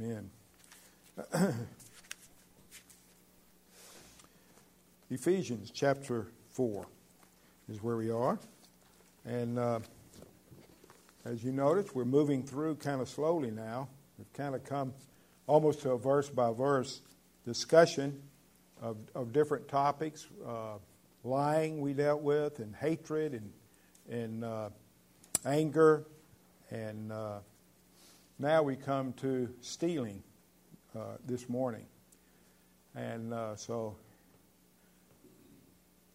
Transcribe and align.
Amen. 0.00 0.30
Ephesians 5.10 5.72
chapter 5.74 6.26
4 6.52 6.86
is 7.68 7.82
where 7.82 7.96
we 7.96 8.08
are. 8.10 8.38
And 9.24 9.58
uh, 9.58 9.80
as 11.24 11.42
you 11.42 11.50
notice, 11.50 11.94
we're 11.96 12.04
moving 12.04 12.44
through 12.44 12.76
kind 12.76 13.00
of 13.00 13.08
slowly 13.08 13.50
now. 13.50 13.88
We've 14.18 14.32
kind 14.34 14.54
of 14.54 14.62
come 14.62 14.92
almost 15.48 15.82
to 15.82 15.90
a 15.90 15.98
verse 15.98 16.28
by 16.28 16.52
verse 16.52 17.00
discussion 17.44 18.22
of, 18.80 18.98
of 19.16 19.32
different 19.32 19.66
topics. 19.66 20.28
Uh, 20.46 20.74
lying 21.24 21.80
we 21.80 21.92
dealt 21.92 22.22
with, 22.22 22.60
and 22.60 22.76
hatred, 22.76 23.32
and, 23.32 23.52
and 24.08 24.44
uh, 24.44 24.68
anger, 25.44 26.04
and 26.70 27.10
uh, 27.10 27.38
now 28.38 28.62
we 28.62 28.76
come 28.76 29.12
to 29.14 29.48
stealing 29.60 30.22
uh, 30.96 31.16
this 31.26 31.48
morning. 31.48 31.86
And 32.94 33.34
uh, 33.34 33.56
so 33.56 33.96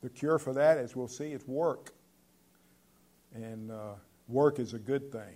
the 0.02 0.09
cure 0.09 0.39
for 0.39 0.53
that, 0.53 0.77
as 0.77 0.95
we'll 0.95 1.07
see, 1.07 1.31
is 1.31 1.45
work. 1.48 1.91
And 3.34 3.71
uh, 3.71 3.95
work 4.27 4.59
is 4.59 4.73
a 4.73 4.79
good 4.79 5.12
thing. 5.12 5.35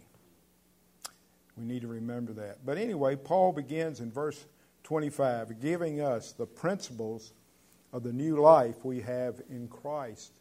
We 1.57 1.65
need 1.65 1.81
to 1.81 1.88
remember 1.88 2.34
that. 2.34 2.65
But 2.65 2.77
anyway, 2.77 3.15
Paul 3.15 3.51
begins 3.51 3.99
in 3.99 4.12
verse 4.12 4.45
25, 4.84 5.59
giving 5.59 5.99
us 5.99 6.31
the 6.31 6.45
principles 6.45 7.34
of 7.91 8.04
the 8.04 8.13
new 8.13 8.38
life 8.38 8.85
we 8.85 9.01
have 9.01 9.41
in 9.49 9.67
Christ. 9.67 10.34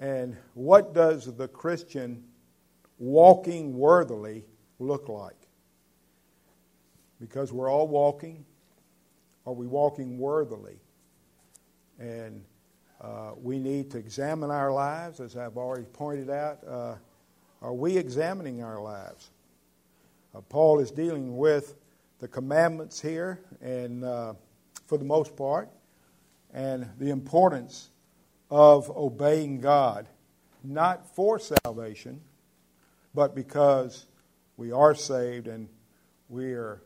And 0.00 0.36
what 0.54 0.94
does 0.94 1.36
the 1.36 1.46
Christian 1.46 2.24
walking 2.98 3.76
worthily 3.76 4.44
look 4.78 5.08
like? 5.08 5.36
Because 7.20 7.52
we're 7.52 7.70
all 7.70 7.88
walking. 7.88 8.44
Are 9.46 9.52
we 9.52 9.66
walking 9.66 10.18
worthily? 10.18 10.78
And 11.98 12.44
uh, 13.00 13.32
we 13.40 13.58
need 13.58 13.90
to 13.92 13.98
examine 13.98 14.50
our 14.50 14.72
lives, 14.72 15.20
as 15.20 15.36
I've 15.36 15.56
already 15.56 15.86
pointed 15.86 16.30
out. 16.30 16.58
Uh, 16.66 16.94
are 17.62 17.74
we 17.74 17.96
examining 17.96 18.62
our 18.62 18.80
lives? 18.80 19.30
Uh, 20.34 20.40
Paul 20.42 20.78
is 20.78 20.90
dealing 20.90 21.36
with 21.36 21.76
the 22.18 22.28
commandments 22.28 23.00
here, 23.00 23.40
and 23.60 24.04
uh, 24.04 24.34
for 24.86 24.98
the 24.98 25.04
most 25.04 25.36
part, 25.36 25.68
and 26.52 26.88
the 26.98 27.10
importance 27.10 27.90
of 28.50 28.90
obeying 28.90 29.60
God, 29.60 30.08
not 30.64 31.14
for 31.14 31.38
salvation, 31.38 32.20
but 33.14 33.34
because 33.34 34.06
we 34.58 34.72
are 34.72 34.94
saved 34.94 35.46
and 35.46 35.68
we 36.28 36.52
are 36.52 36.82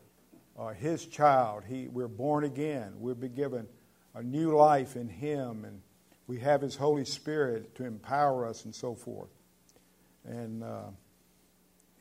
uh, 0.56 0.68
His 0.68 1.06
child. 1.06 1.64
He, 1.66 1.88
we're 1.88 2.06
born 2.06 2.44
again. 2.44 2.92
We've 3.00 3.18
been 3.18 3.34
given 3.34 3.66
a 4.14 4.22
new 4.22 4.54
life 4.54 4.94
in 4.94 5.08
Him, 5.08 5.64
and 5.64 5.80
we 6.26 6.38
have 6.40 6.60
His 6.60 6.76
Holy 6.76 7.06
Spirit 7.06 7.74
to 7.76 7.84
empower 7.84 8.46
us 8.46 8.66
and 8.66 8.74
so 8.74 8.94
forth. 8.94 9.30
And 10.24 10.62
uh, 10.62 10.90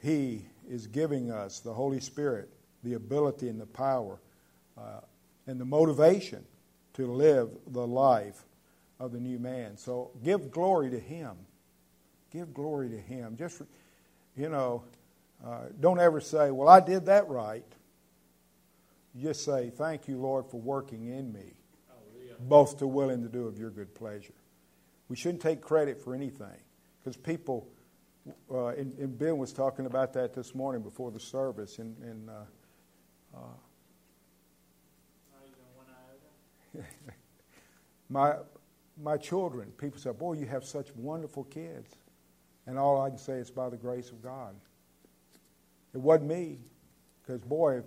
He 0.04 0.46
is 0.70 0.88
giving 0.88 1.32
us, 1.32 1.62
the 1.62 1.74
Holy 1.74 2.02
Spirit, 2.02 2.50
the 2.84 2.94
ability 2.96 3.48
and 3.48 3.60
the 3.60 3.66
power 3.66 4.20
uh, 4.78 5.00
and 5.48 5.60
the 5.60 5.66
motivation 5.66 6.44
to 6.96 7.08
live 7.08 7.50
the 7.68 7.88
life 7.88 8.44
of 9.00 9.14
the 9.14 9.20
new 9.20 9.40
man. 9.40 9.78
So 9.78 10.12
give 10.22 10.52
glory 10.52 10.90
to 10.92 11.00
Him. 11.00 11.32
Give 12.30 12.54
glory 12.54 12.90
to 12.90 12.98
Him. 12.98 13.38
Just, 13.38 13.62
you 14.36 14.50
know, 14.50 14.84
uh, 15.46 15.66
don't 15.80 16.00
ever 16.00 16.22
say, 16.22 16.52
well, 16.52 16.70
I 16.70 16.80
did 16.80 17.08
that 17.08 17.28
right. 17.28 17.66
You 19.14 19.24
just 19.24 19.44
say, 19.44 19.72
thank 19.76 20.08
you, 20.08 20.18
Lord, 20.18 20.46
for 20.50 20.60
working 20.60 21.08
in 21.08 21.34
me, 21.34 21.54
Hallelujah. 21.90 22.36
both 22.40 22.78
to 22.80 22.88
will 22.88 23.10
and 23.10 23.24
to 23.24 23.30
do 23.30 23.48
of 23.48 23.58
your 23.58 23.70
good 23.70 23.94
pleasure. 23.94 24.34
We 25.10 25.16
shouldn't 25.16 25.42
take 25.42 25.62
credit 25.62 26.02
for 26.02 26.16
anything 26.16 26.48
because 27.00 27.18
people, 27.18 27.68
uh, 28.50 28.68
and, 28.68 28.98
and, 29.00 29.18
Ben 29.18 29.38
was 29.38 29.52
talking 29.52 29.86
about 29.86 30.14
that 30.14 30.34
this 30.34 30.56
morning 30.56 30.82
before 30.82 31.12
the 31.12 31.20
service, 31.20 31.80
and, 31.80 31.98
and 32.04 32.30
uh, 32.30 32.34
uh 33.36 33.40
my, 38.10 38.36
my 39.02 39.18
children, 39.18 39.72
people 39.78 40.00
say, 40.00 40.12
Boy, 40.12 40.34
you 40.34 40.46
have 40.46 40.64
such 40.64 40.96
wonderful 40.96 41.44
kids. 41.46 41.96
And 42.68 42.78
all 42.78 43.02
I 43.02 43.10
can 43.10 43.18
say 43.18 43.34
is 43.34 43.50
by 43.50 43.70
the 43.70 43.78
grace 43.78 44.12
of 44.12 44.22
God. 44.22 44.56
It 45.94 46.00
wasn't 46.00 46.30
me, 46.30 46.60
because, 47.22 47.42
boy, 47.42 47.80
if, 47.80 47.86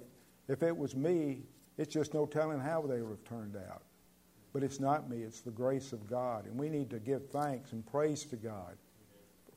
if 0.48 0.62
it 0.62 0.76
was 0.76 0.94
me, 0.94 1.42
it's 1.78 1.92
just 1.92 2.14
no 2.14 2.26
telling 2.26 2.60
how 2.60 2.82
they 2.82 3.00
would 3.00 3.10
have 3.10 3.24
turned 3.24 3.56
out. 3.56 3.82
But 4.52 4.62
it's 4.62 4.78
not 4.78 5.10
me, 5.10 5.22
it's 5.22 5.40
the 5.40 5.50
grace 5.50 5.92
of 5.92 6.08
God. 6.08 6.46
And 6.46 6.56
we 6.56 6.68
need 6.68 6.90
to 6.90 7.00
give 7.00 7.28
thanks 7.30 7.72
and 7.72 7.84
praise 7.84 8.24
to 8.26 8.36
God 8.36 8.76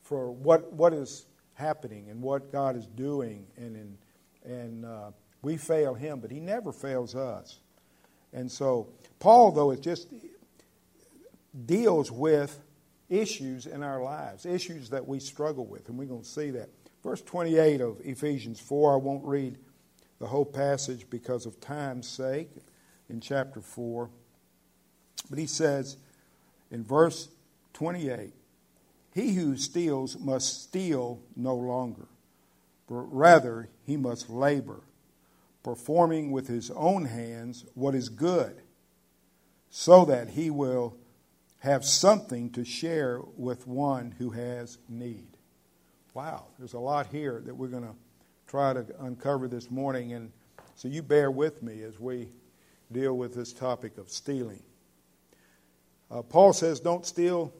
for 0.02 0.32
what, 0.32 0.72
what 0.72 0.92
is 0.92 1.26
happening 1.54 2.08
and 2.10 2.20
what 2.20 2.50
God 2.50 2.76
is 2.76 2.86
doing. 2.86 3.46
And, 3.56 3.76
in, 3.76 3.98
and 4.44 4.84
uh, 4.84 5.10
we 5.42 5.56
fail 5.56 5.94
Him, 5.94 6.18
but 6.20 6.30
He 6.30 6.40
never 6.40 6.72
fails 6.72 7.14
us. 7.14 7.60
And 8.32 8.50
so, 8.50 8.88
Paul, 9.20 9.52
though, 9.52 9.70
it 9.70 9.80
just 9.80 10.08
deals 11.66 12.10
with 12.10 12.58
issues 13.08 13.66
in 13.66 13.82
our 13.82 14.02
lives, 14.02 14.46
issues 14.46 14.90
that 14.90 15.06
we 15.06 15.20
struggle 15.20 15.64
with, 15.64 15.88
and 15.88 15.98
we're 15.98 16.06
going 16.06 16.22
to 16.22 16.28
see 16.28 16.50
that. 16.50 16.68
Verse 17.08 17.22
28 17.22 17.80
of 17.80 17.96
Ephesians 18.04 18.60
4, 18.60 18.92
I 18.92 18.96
won't 18.96 19.24
read 19.24 19.56
the 20.20 20.26
whole 20.26 20.44
passage 20.44 21.08
because 21.08 21.46
of 21.46 21.58
time's 21.58 22.06
sake 22.06 22.50
in 23.08 23.22
chapter 23.22 23.62
4. 23.62 24.10
But 25.30 25.38
he 25.38 25.46
says 25.46 25.96
in 26.70 26.84
verse 26.84 27.30
28 27.72 28.34
He 29.14 29.32
who 29.32 29.56
steals 29.56 30.18
must 30.18 30.64
steal 30.64 31.22
no 31.34 31.54
longer, 31.54 32.08
but 32.86 33.06
rather 33.10 33.70
he 33.86 33.96
must 33.96 34.28
labor 34.28 34.82
performing 35.62 36.30
with 36.30 36.46
his 36.46 36.70
own 36.72 37.06
hands 37.06 37.64
what 37.72 37.94
is 37.94 38.10
good, 38.10 38.60
so 39.70 40.04
that 40.04 40.28
he 40.28 40.50
will 40.50 40.94
have 41.60 41.86
something 41.86 42.50
to 42.50 42.66
share 42.66 43.22
with 43.38 43.66
one 43.66 44.14
who 44.18 44.28
has 44.32 44.76
need. 44.90 45.37
Wow, 46.18 46.46
there's 46.58 46.72
a 46.72 46.80
lot 46.80 47.06
here 47.06 47.40
that 47.46 47.54
we're 47.54 47.68
going 47.68 47.84
to 47.84 47.94
try 48.48 48.72
to 48.72 48.84
uncover 49.02 49.46
this 49.46 49.70
morning, 49.70 50.14
and 50.14 50.32
so 50.74 50.88
you 50.88 51.00
bear 51.00 51.30
with 51.30 51.62
me 51.62 51.84
as 51.84 52.00
we 52.00 52.26
deal 52.90 53.16
with 53.16 53.36
this 53.36 53.52
topic 53.52 53.98
of 53.98 54.08
stealing. 54.10 54.64
Uh, 56.10 56.22
Paul 56.22 56.52
says, 56.52 56.80
Don't 56.80 57.06
steal 57.06 57.54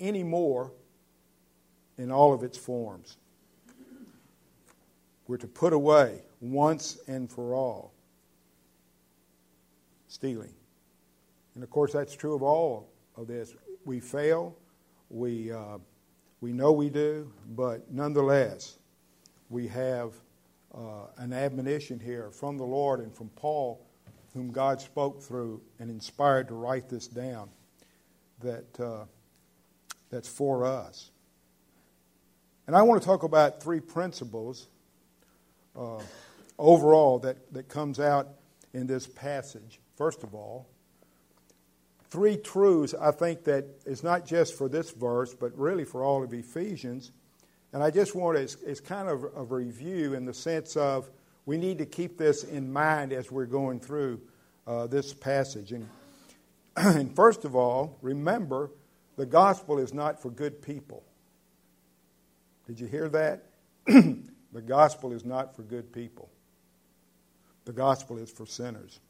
anymore 0.00 0.72
in 1.96 2.10
all 2.10 2.32
of 2.32 2.42
its 2.42 2.58
forms. 2.58 3.16
We're 5.28 5.36
to 5.36 5.46
put 5.46 5.72
away 5.72 6.22
once 6.40 6.98
and 7.06 7.30
for 7.30 7.54
all 7.54 7.92
stealing. 10.08 10.54
And 11.54 11.62
of 11.62 11.70
course, 11.70 11.92
that's 11.92 12.16
true 12.16 12.34
of 12.34 12.42
all 12.42 12.90
of 13.16 13.28
this. 13.28 13.54
We 13.84 14.00
fail, 14.00 14.56
we, 15.10 15.52
uh, 15.52 15.78
we 16.44 16.52
know 16.52 16.72
we 16.72 16.90
do, 16.90 17.32
but 17.56 17.90
nonetheless, 17.90 18.76
we 19.48 19.66
have 19.66 20.12
uh, 20.74 21.06
an 21.16 21.32
admonition 21.32 21.98
here 21.98 22.30
from 22.30 22.58
the 22.58 22.64
Lord 22.64 23.00
and 23.00 23.14
from 23.14 23.30
Paul, 23.30 23.80
whom 24.34 24.52
God 24.52 24.78
spoke 24.78 25.22
through 25.22 25.62
and 25.78 25.88
inspired 25.88 26.48
to 26.48 26.54
write 26.54 26.90
this 26.90 27.06
down, 27.06 27.48
that, 28.42 28.78
uh, 28.78 29.04
that's 30.10 30.28
for 30.28 30.66
us. 30.66 31.12
And 32.66 32.76
I 32.76 32.82
want 32.82 33.00
to 33.00 33.08
talk 33.08 33.22
about 33.22 33.62
three 33.62 33.80
principles 33.80 34.68
uh, 35.74 36.02
overall 36.58 37.20
that, 37.20 37.38
that 37.54 37.70
comes 37.70 37.98
out 37.98 38.28
in 38.74 38.86
this 38.86 39.06
passage. 39.06 39.80
First 39.96 40.22
of 40.22 40.34
all, 40.34 40.68
three 42.10 42.36
truths 42.36 42.94
I 42.94 43.10
think 43.10 43.44
that 43.44 43.64
is 43.84 44.02
not 44.02 44.26
just 44.26 44.56
for 44.56 44.68
this 44.68 44.90
verse, 44.90 45.34
but 45.34 45.56
really 45.58 45.84
for 45.84 46.02
all 46.02 46.22
of 46.22 46.32
Ephesians. 46.32 47.12
And 47.72 47.82
I 47.82 47.90
just 47.90 48.14
want 48.14 48.38
it 48.38 48.56
as, 48.66 48.80
kind 48.80 49.08
of 49.08 49.24
a 49.36 49.42
review 49.42 50.14
in 50.14 50.24
the 50.24 50.34
sense 50.34 50.76
of 50.76 51.10
we 51.46 51.58
need 51.58 51.78
to 51.78 51.86
keep 51.86 52.16
this 52.16 52.44
in 52.44 52.72
mind 52.72 53.12
as 53.12 53.30
we're 53.30 53.46
going 53.46 53.80
through 53.80 54.20
uh, 54.66 54.86
this 54.86 55.12
passage. 55.12 55.72
And, 55.72 55.88
and 56.76 57.14
first 57.14 57.44
of 57.44 57.56
all, 57.56 57.98
remember 58.00 58.70
the 59.16 59.26
gospel 59.26 59.78
is 59.78 59.92
not 59.92 60.22
for 60.22 60.30
good 60.30 60.62
people. 60.62 61.02
Did 62.66 62.80
you 62.80 62.86
hear 62.86 63.08
that? 63.10 63.44
the 63.86 64.62
gospel 64.64 65.12
is 65.12 65.24
not 65.24 65.54
for 65.54 65.62
good 65.62 65.92
people. 65.92 66.30
The 67.64 67.72
gospel 67.72 68.18
is 68.18 68.30
for 68.30 68.46
sinners. 68.46 69.00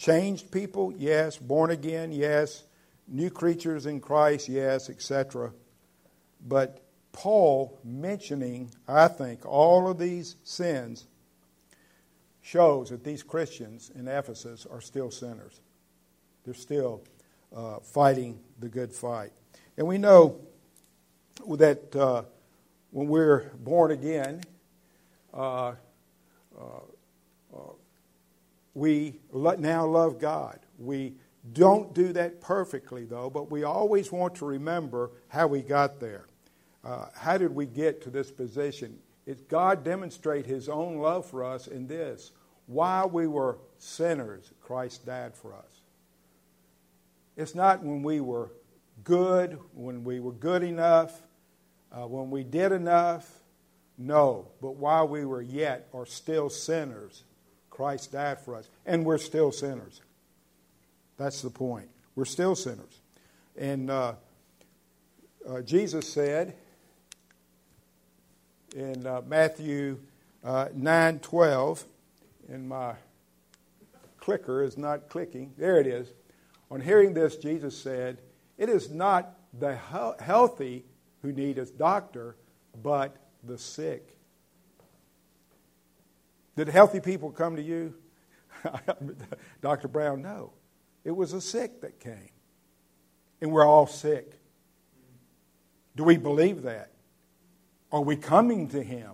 Changed 0.00 0.50
people, 0.50 0.94
yes. 0.96 1.36
Born 1.36 1.70
again, 1.70 2.10
yes. 2.10 2.64
New 3.06 3.28
creatures 3.28 3.84
in 3.84 4.00
Christ, 4.00 4.48
yes, 4.48 4.88
etc. 4.88 5.52
But 6.48 6.82
Paul 7.12 7.78
mentioning, 7.84 8.70
I 8.88 9.08
think, 9.08 9.44
all 9.44 9.90
of 9.90 9.98
these 9.98 10.36
sins 10.42 11.04
shows 12.40 12.88
that 12.88 13.04
these 13.04 13.22
Christians 13.22 13.90
in 13.94 14.08
Ephesus 14.08 14.66
are 14.70 14.80
still 14.80 15.10
sinners. 15.10 15.60
They're 16.46 16.54
still 16.54 17.02
uh, 17.54 17.80
fighting 17.80 18.40
the 18.58 18.70
good 18.70 18.94
fight. 18.94 19.32
And 19.76 19.86
we 19.86 19.98
know 19.98 20.40
that 21.46 21.94
uh, 21.94 22.22
when 22.90 23.06
we're 23.06 23.50
born 23.58 23.90
again, 23.90 24.40
uh, 25.34 25.74
uh, 26.58 26.80
we 28.74 29.20
now 29.32 29.86
love 29.86 30.18
God. 30.18 30.58
We 30.78 31.14
don't 31.52 31.94
do 31.94 32.12
that 32.12 32.40
perfectly, 32.40 33.04
though, 33.04 33.30
but 33.30 33.50
we 33.50 33.64
always 33.64 34.12
want 34.12 34.34
to 34.36 34.44
remember 34.44 35.10
how 35.28 35.46
we 35.46 35.62
got 35.62 36.00
there. 36.00 36.26
Uh, 36.84 37.06
how 37.14 37.38
did 37.38 37.54
we 37.54 37.66
get 37.66 38.02
to 38.02 38.10
this 38.10 38.30
position? 38.30 38.98
It, 39.26 39.48
God 39.48 39.84
demonstrate 39.84 40.46
His 40.46 40.68
own 40.68 40.98
love 40.98 41.26
for 41.26 41.44
us 41.44 41.66
in 41.66 41.86
this. 41.86 42.32
While 42.66 43.08
we 43.08 43.26
were 43.26 43.58
sinners, 43.78 44.52
Christ 44.60 45.04
died 45.04 45.34
for 45.34 45.54
us. 45.54 45.80
It's 47.36 47.54
not 47.54 47.82
when 47.82 48.02
we 48.02 48.20
were 48.20 48.52
good, 49.02 49.58
when 49.74 50.04
we 50.04 50.20
were 50.20 50.32
good 50.32 50.62
enough, 50.62 51.22
uh, 51.92 52.06
when 52.06 52.30
we 52.30 52.44
did 52.44 52.72
enough. 52.72 53.28
No, 53.98 54.48
but 54.62 54.76
while 54.76 55.08
we 55.08 55.24
were 55.24 55.42
yet 55.42 55.88
or 55.92 56.06
still 56.06 56.48
sinners, 56.48 57.24
Christ 57.80 58.12
died 58.12 58.38
for 58.38 58.56
us. 58.56 58.68
And 58.84 59.06
we're 59.06 59.16
still 59.16 59.50
sinners. 59.50 60.02
That's 61.16 61.40
the 61.40 61.48
point. 61.48 61.88
We're 62.14 62.26
still 62.26 62.54
sinners. 62.54 63.00
And 63.56 63.90
uh, 63.90 64.16
uh, 65.48 65.62
Jesus 65.62 66.12
said 66.12 66.56
in 68.76 69.06
uh, 69.06 69.22
Matthew 69.26 69.98
uh, 70.44 70.68
9 70.74 71.20
12, 71.20 71.84
and 72.50 72.68
my 72.68 72.96
clicker 74.18 74.62
is 74.62 74.76
not 74.76 75.08
clicking. 75.08 75.54
There 75.56 75.80
it 75.80 75.86
is. 75.86 76.06
On 76.70 76.82
hearing 76.82 77.14
this, 77.14 77.36
Jesus 77.36 77.80
said, 77.80 78.18
It 78.58 78.68
is 78.68 78.90
not 78.90 79.32
the 79.58 79.74
he- 79.74 80.22
healthy 80.22 80.84
who 81.22 81.32
need 81.32 81.56
a 81.56 81.64
doctor, 81.64 82.36
but 82.82 83.16
the 83.42 83.56
sick. 83.56 84.19
Did 86.60 86.68
healthy 86.68 87.00
people 87.00 87.30
come 87.30 87.56
to 87.56 87.62
you? 87.62 87.94
Dr. 89.62 89.88
Brown, 89.88 90.20
no. 90.20 90.52
It 91.04 91.12
was 91.12 91.32
the 91.32 91.40
sick 91.40 91.80
that 91.80 92.00
came. 92.00 92.28
And 93.40 93.50
we're 93.50 93.64
all 93.64 93.86
sick. 93.86 94.34
Do 95.96 96.04
we 96.04 96.18
believe 96.18 96.64
that? 96.64 96.90
Are 97.90 98.02
we 98.02 98.14
coming 98.14 98.68
to 98.68 98.82
Him, 98.82 99.12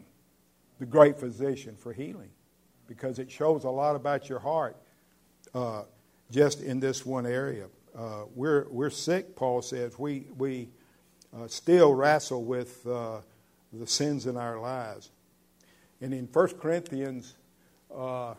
the 0.81 0.87
great 0.87 1.21
physician, 1.21 1.77
for 1.77 1.93
healing? 1.93 2.31
Because 2.89 3.21
it 3.21 3.31
shows 3.31 3.63
a 3.63 3.71
lot 3.71 3.95
about 3.95 4.29
your 4.29 4.41
heart 4.41 4.77
uh, 5.55 5.85
just 6.33 6.61
in 6.61 6.81
this 6.81 7.07
one 7.07 7.27
area. 7.27 7.67
Uh, 7.97 8.23
we're, 8.35 8.67
we're 8.71 8.91
sick, 8.91 9.37
Paul 9.37 9.63
says. 9.63 9.97
We, 9.97 10.27
we 10.37 10.69
uh, 11.33 11.47
still 11.47 11.95
wrestle 11.95 12.43
with 12.43 12.85
uh, 12.89 13.21
the 13.73 13.87
sins 13.87 14.27
in 14.27 14.37
our 14.37 14.59
lives. 14.59 15.13
And 16.01 16.13
in 16.13 16.27
1 16.27 16.49
Corinthians 16.59 17.35
uh, 17.95 18.35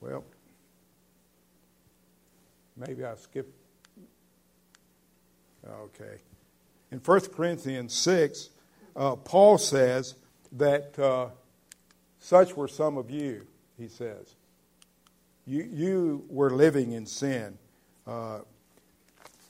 Well, 0.00 0.24
maybe 2.76 3.04
I 3.04 3.14
skipped. 3.16 3.52
Okay. 5.68 6.18
In 6.92 6.98
1 6.98 7.20
Corinthians 7.34 7.94
6, 7.94 8.50
uh, 8.94 9.16
Paul 9.16 9.58
says 9.58 10.14
that 10.52 10.96
uh, 10.98 11.28
such 12.20 12.56
were 12.56 12.68
some 12.68 12.96
of 12.96 13.10
you, 13.10 13.46
he 13.76 13.88
says. 13.88 14.34
You, 15.46 15.68
you 15.70 16.24
were 16.28 16.50
living 16.50 16.92
in 16.92 17.04
sin. 17.04 17.58
Uh, 18.06 18.40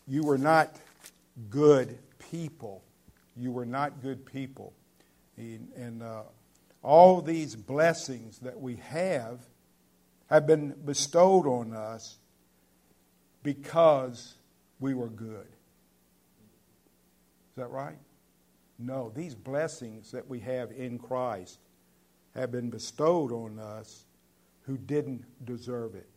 you 0.06 0.22
were 0.22 0.38
not 0.38 0.74
good 1.50 1.98
people. 2.30 2.82
You 3.36 3.52
were 3.52 3.66
not 3.66 4.00
good 4.02 4.24
people. 4.24 4.72
And, 5.38 5.68
and 5.76 6.02
uh, 6.02 6.22
all 6.82 7.22
these 7.22 7.54
blessings 7.54 8.38
that 8.40 8.60
we 8.60 8.76
have 8.76 9.40
have 10.26 10.46
been 10.46 10.74
bestowed 10.84 11.46
on 11.46 11.72
us 11.72 12.18
because 13.42 14.34
we 14.80 14.94
were 14.94 15.08
good. 15.08 15.46
Is 17.50 17.56
that 17.56 17.70
right? 17.70 17.98
No, 18.78 19.10
these 19.14 19.34
blessings 19.34 20.10
that 20.12 20.28
we 20.28 20.40
have 20.40 20.70
in 20.70 20.98
Christ 20.98 21.58
have 22.34 22.52
been 22.52 22.70
bestowed 22.70 23.32
on 23.32 23.58
us 23.58 24.04
who 24.62 24.76
didn't 24.76 25.24
deserve 25.44 25.94
it 25.94 26.08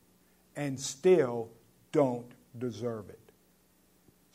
and 0.55 0.79
still 0.79 1.49
don't 1.91 2.29
deserve 2.57 3.09
it. 3.09 3.19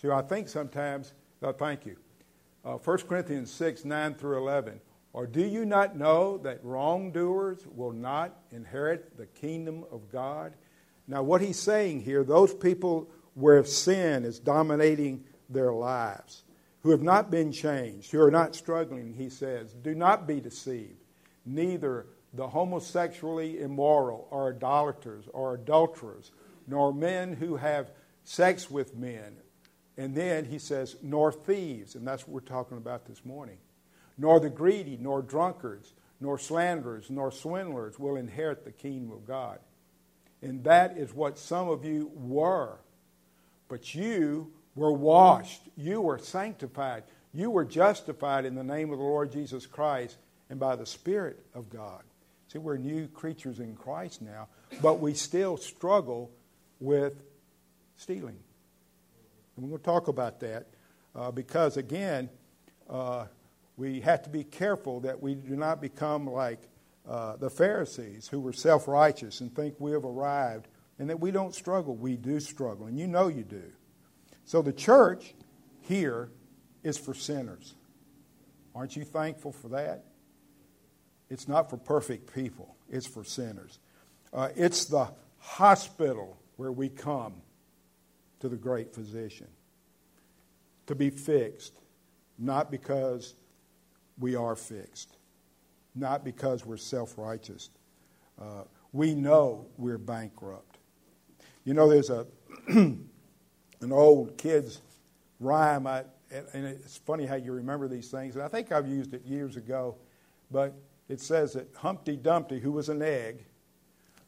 See, 0.01 0.09
I 0.11 0.23
think 0.23 0.49
sometimes, 0.49 1.13
oh, 1.43 1.53
thank 1.53 1.87
you. 1.87 1.97
Uh, 2.67 2.79
1 2.79 2.99
Corinthians 3.09 3.53
6, 3.53 3.85
9 3.85 4.15
through 4.15 4.39
11. 4.39 4.81
Or 5.13 5.25
do 5.25 5.41
you 5.41 5.65
not 5.65 5.97
know 5.97 6.37
that 6.39 6.65
wrongdoers 6.65 7.65
will 7.65 7.93
not 7.93 8.37
inherit 8.51 9.17
the 9.17 9.27
kingdom 9.27 9.85
of 9.93 10.11
God? 10.11 10.53
Now, 11.07 11.23
what 11.23 11.41
he's 11.41 11.61
saying 11.61 12.03
here, 12.03 12.25
those 12.25 12.53
people 12.53 13.09
where 13.35 13.65
sin 13.65 14.25
is 14.25 14.41
dominating 14.41 15.23
their 15.49 15.73
lives, 15.73 16.43
who 16.83 16.91
have 16.91 17.03
not 17.03 17.31
been 17.31 17.53
changed, 17.53 18.11
who 18.11 18.21
are 18.21 18.33
not 18.33 18.57
struggling, 18.57 19.15
he 19.15 19.31
says, 19.31 19.73
do 19.73 19.95
not 19.95 20.27
be 20.27 20.41
deceived. 20.41 21.05
Neither 21.45 22.07
the 22.35 22.49
homosexually 22.49 23.61
immoral, 23.61 24.27
or 24.33 24.51
idolaters, 24.51 25.27
or 25.33 25.55
adulterers, 25.55 26.33
nor 26.67 26.93
men 26.93 27.33
who 27.35 27.57
have 27.57 27.93
sex 28.25 28.69
with 28.69 28.97
men. 28.97 29.37
And 29.99 30.15
then 30.15 30.45
he 30.45 30.59
says, 30.59 30.97
nor 31.03 31.33
thieves, 31.33 31.95
and 31.95 32.07
that's 32.07 32.27
what 32.27 32.35
we're 32.35 32.49
talking 32.49 32.77
about 32.77 33.07
this 33.07 33.25
morning 33.25 33.59
nor 34.19 34.41
the 34.41 34.51
greedy, 34.51 34.99
nor 35.01 35.23
drunkards, 35.23 35.93
nor 36.21 36.39
slanderers, 36.39 37.11
nor 37.11 37.31
swindlers 37.31 37.99
will 37.99 38.17
inherit 38.17 38.65
the 38.65 38.73
kingdom 38.73 39.13
of 39.13 39.27
God. 39.27 39.59
And 40.43 40.65
that 40.65 40.97
is 40.97 41.13
what 41.13 41.39
some 41.39 41.69
of 41.69 41.85
you 41.85 42.11
were. 42.15 42.79
But 43.69 43.95
you 43.95 44.53
were 44.75 44.93
washed, 44.93 45.63
you 45.77 46.01
were 46.01 46.19
sanctified, 46.19 47.05
you 47.33 47.51
were 47.51 47.65
justified 47.65 48.45
in 48.45 48.55
the 48.55 48.65
name 48.65 48.91
of 48.91 48.99
the 48.99 49.05
Lord 49.05 49.33
Jesus 49.33 49.67
Christ 49.67 50.17
and 50.49 50.59
by 50.59 50.77
the 50.77 50.87
Spirit 50.87 51.45
of 51.55 51.69
God. 51.69 52.03
See, 52.53 52.59
we're 52.59 52.77
new 52.77 53.09
creatures 53.09 53.59
in 53.59 53.75
Christ 53.75 54.23
now, 54.23 54.49
but 54.81 55.01
we 55.01 55.15
still 55.15 55.57
struggle 55.57 56.31
with 56.81 57.23
stealing. 57.97 58.39
And 59.57 59.65
we're 59.65 59.71
going 59.71 59.81
to 59.81 59.85
talk 59.85 60.09
about 60.09 60.41
that 60.41 60.67
uh, 61.15 61.31
because, 61.31 61.77
again, 61.77 62.29
uh, 62.89 63.27
we 63.77 64.01
have 64.01 64.23
to 64.23 64.31
be 64.31 64.45
careful 64.45 65.01
that 65.01 65.21
we 65.21 65.35
do 65.35 65.57
not 65.57 65.81
become 65.81 66.27
like 66.27 66.61
uh, 67.09 67.37
the 67.37 67.51
Pharisees 67.51 68.29
who 68.29 68.41
were 68.41 68.53
self 68.53 68.89
righteous 68.89 69.41
and 69.41 69.55
think 69.55 69.75
we 69.79 69.93
have 69.93 70.05
arrived 70.05 70.69
and 70.99 71.11
that 71.11 71.21
we 71.21 71.31
don't 71.31 71.55
struggle. 71.55 71.95
We 71.95 72.17
do 72.17 72.41
struggle, 72.41 72.87
and 72.87 72.99
you 72.99 73.07
know 73.07 73.29
you 73.29 73.45
do. 73.45 73.63
So 74.45 74.63
the 74.63 74.73
church 74.73 75.35
here 75.83 76.31
is 76.83 76.97
for 76.97 77.15
sinners. 77.15 77.75
Aren't 78.75 78.97
you 78.97 79.05
thankful 79.05 79.53
for 79.53 79.69
that? 79.69 80.05
It's 81.29 81.49
not 81.49 81.69
for 81.71 81.77
perfect 81.77 82.33
people, 82.33 82.77
it's 82.89 83.07
for 83.07 83.25
sinners. 83.25 83.79
Uh, 84.33 84.49
it's 84.55 84.85
the 84.85 85.09
hospital 85.39 86.37
where 86.57 86.73
we 86.73 86.89
come 86.89 87.35
to 88.41 88.49
the 88.49 88.57
great 88.57 88.95
physician 88.95 89.49
to 90.87 90.95
be 90.95 91.11
fixed, 91.11 91.81
not 92.39 92.71
because 92.71 93.35
we 94.19 94.35
are 94.37 94.57
fixed, 94.57 95.17
not 95.95 96.25
because 96.25 96.65
we're 96.65 96.77
self 96.77 97.19
righteous. 97.19 97.71
Uh, 98.41 98.63
we 98.93 99.15
know 99.15 99.67
we're 99.77 99.99
bankrupt. 99.99 100.79
You 101.65 101.75
know, 101.75 101.89
there's 101.89 102.11
a 102.11 102.27
an 102.69 103.93
old 103.93 104.39
kid's 104.39 104.81
rhyme, 105.41 105.87
I, 105.87 106.05
and 106.31 106.65
it's 106.67 106.97
funny 106.97 107.27
how 107.27 107.37
you 107.37 107.53
remember 107.53 107.89
these 107.89 108.11
things. 108.11 108.37
And 108.37 108.45
I 108.45 108.49
think 108.49 108.73
I've 108.73 108.89
used 108.89 109.15
it 109.15 109.25
years 109.25 109.57
ago, 109.57 109.97
but 110.51 110.75
it 111.09 111.21
says 111.21 111.53
that 111.55 111.69
Humpty 111.77 112.17
Dumpty, 112.17 112.59
who 112.59 112.73
was 112.73 112.89
an 112.89 113.03
egg, 113.03 113.45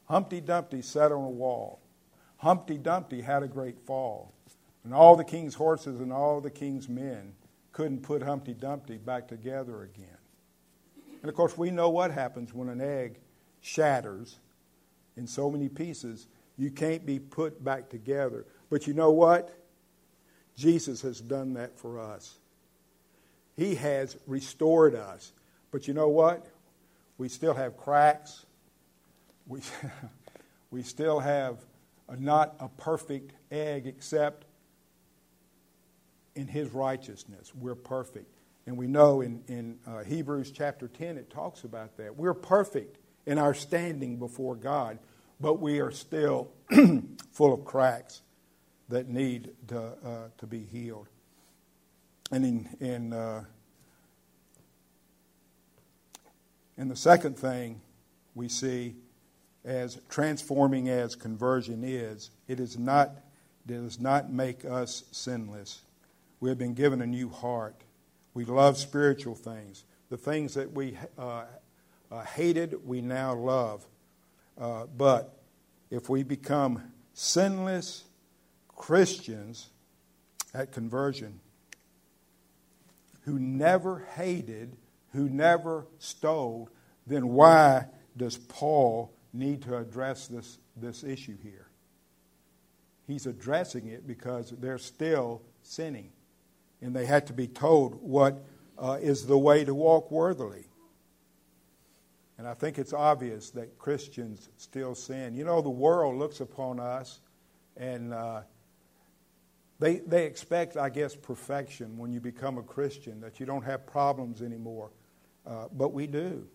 Humpty 0.04 0.40
Dumpty 0.40 0.82
sat 0.82 1.12
on 1.12 1.24
a 1.24 1.30
wall. 1.30 1.80
Humpty 2.38 2.78
Dumpty 2.78 3.20
had 3.20 3.42
a 3.42 3.48
great 3.48 3.78
fall, 3.80 4.32
and 4.84 4.94
all 4.94 5.16
the 5.16 5.24
king's 5.24 5.54
horses 5.54 6.00
and 6.00 6.12
all 6.12 6.40
the 6.40 6.50
king's 6.50 6.88
men 6.88 7.34
couldn't 7.72 8.02
put 8.02 8.22
Humpty 8.22 8.54
Dumpty 8.54 8.96
back 8.96 9.28
together 9.28 9.82
again. 9.82 10.16
And 11.20 11.28
of 11.28 11.34
course, 11.34 11.56
we 11.58 11.70
know 11.70 11.90
what 11.90 12.10
happens 12.10 12.54
when 12.54 12.68
an 12.68 12.80
egg 12.80 13.18
shatters 13.60 14.38
in 15.16 15.26
so 15.26 15.50
many 15.50 15.68
pieces. 15.68 16.26
You 16.56 16.70
can't 16.70 17.04
be 17.04 17.18
put 17.18 17.62
back 17.62 17.88
together. 17.88 18.46
But 18.70 18.86
you 18.86 18.94
know 18.94 19.10
what? 19.10 19.52
Jesus 20.56 21.02
has 21.02 21.20
done 21.20 21.54
that 21.54 21.78
for 21.78 21.98
us. 22.00 22.38
He 23.56 23.74
has 23.76 24.16
restored 24.26 24.94
us. 24.94 25.32
But 25.70 25.88
you 25.88 25.94
know 25.94 26.08
what? 26.08 26.46
we 27.18 27.28
still 27.28 27.54
have 27.54 27.76
cracks. 27.76 28.46
We, 29.46 29.60
we 30.70 30.82
still 30.82 31.18
have 31.18 31.58
a, 32.08 32.16
not 32.16 32.56
a 32.60 32.68
perfect 32.68 33.32
egg 33.50 33.86
except 33.86 34.44
in 36.34 36.46
his 36.46 36.72
righteousness. 36.72 37.52
We're 37.54 37.74
perfect. 37.74 38.32
And 38.66 38.76
we 38.76 38.86
know 38.86 39.22
in, 39.22 39.42
in 39.48 39.78
uh, 39.86 40.04
Hebrews 40.04 40.52
chapter 40.52 40.88
10, 40.88 41.16
it 41.16 41.30
talks 41.30 41.64
about 41.64 41.96
that. 41.96 42.16
We're 42.16 42.34
perfect 42.34 42.98
in 43.26 43.38
our 43.38 43.54
standing 43.54 44.18
before 44.18 44.54
God, 44.54 44.98
but 45.40 45.54
we 45.54 45.80
are 45.80 45.90
still 45.90 46.50
full 47.32 47.52
of 47.52 47.64
cracks 47.64 48.22
that 48.88 49.08
need 49.08 49.50
to, 49.68 49.80
uh, 49.80 50.28
to 50.38 50.46
be 50.46 50.60
healed. 50.60 51.08
And 52.30 52.44
in, 52.44 52.68
in, 52.80 53.12
uh, 53.12 53.44
and 56.76 56.90
the 56.90 56.96
second 56.96 57.38
thing 57.38 57.80
we 58.34 58.48
see 58.48 58.96
as 59.68 60.00
transforming 60.08 60.88
as 60.88 61.14
conversion 61.14 61.84
is, 61.84 62.30
it 62.48 62.58
is 62.58 62.78
not, 62.78 63.10
does 63.66 64.00
not 64.00 64.32
make 64.32 64.64
us 64.64 65.04
sinless. 65.12 65.82
We 66.40 66.48
have 66.48 66.56
been 66.56 66.72
given 66.72 67.02
a 67.02 67.06
new 67.06 67.28
heart. 67.28 67.74
We 68.32 68.46
love 68.46 68.78
spiritual 68.78 69.34
things. 69.34 69.84
The 70.08 70.16
things 70.16 70.54
that 70.54 70.72
we 70.72 70.96
uh, 71.18 71.44
uh, 72.10 72.22
hated, 72.22 72.86
we 72.86 73.02
now 73.02 73.34
love. 73.34 73.86
Uh, 74.58 74.86
but 74.86 75.36
if 75.90 76.08
we 76.08 76.22
become 76.22 76.82
sinless 77.12 78.04
Christians 78.74 79.68
at 80.54 80.72
conversion 80.72 81.40
who 83.26 83.38
never 83.38 84.06
hated, 84.14 84.76
who 85.12 85.28
never 85.28 85.84
stole, 85.98 86.70
then 87.06 87.28
why 87.28 87.84
does 88.16 88.38
Paul 88.38 89.12
need 89.32 89.62
to 89.62 89.76
address 89.76 90.26
this, 90.26 90.58
this 90.76 91.04
issue 91.04 91.36
here? 91.42 91.68
He's 93.06 93.26
addressing 93.26 93.88
it 93.88 94.06
because 94.06 94.50
they're 94.50 94.78
still 94.78 95.42
sinning 95.62 96.10
and 96.80 96.94
they 96.94 97.06
had 97.06 97.26
to 97.28 97.32
be 97.32 97.48
told 97.48 98.00
what 98.02 98.44
uh, 98.78 98.98
is 99.00 99.26
the 99.26 99.38
way 99.38 99.64
to 99.64 99.74
walk 99.74 100.10
worthily. 100.10 100.64
And 102.36 102.46
I 102.46 102.54
think 102.54 102.78
it's 102.78 102.92
obvious 102.92 103.50
that 103.50 103.78
Christians 103.78 104.48
still 104.56 104.94
sin. 104.94 105.34
You 105.34 105.44
know, 105.44 105.60
the 105.60 105.70
world 105.70 106.16
looks 106.16 106.40
upon 106.40 106.78
us 106.78 107.20
and 107.76 108.14
uh, 108.14 108.42
they, 109.80 109.96
they 109.98 110.26
expect, 110.26 110.76
I 110.76 110.88
guess, 110.88 111.16
perfection 111.16 111.98
when 111.98 112.12
you 112.12 112.20
become 112.20 112.58
a 112.58 112.62
Christian, 112.62 113.20
that 113.20 113.40
you 113.40 113.46
don't 113.46 113.64
have 113.64 113.86
problems 113.86 114.42
anymore. 114.42 114.90
Uh, 115.46 115.66
but 115.72 115.92
we 115.92 116.06
do. 116.06 116.46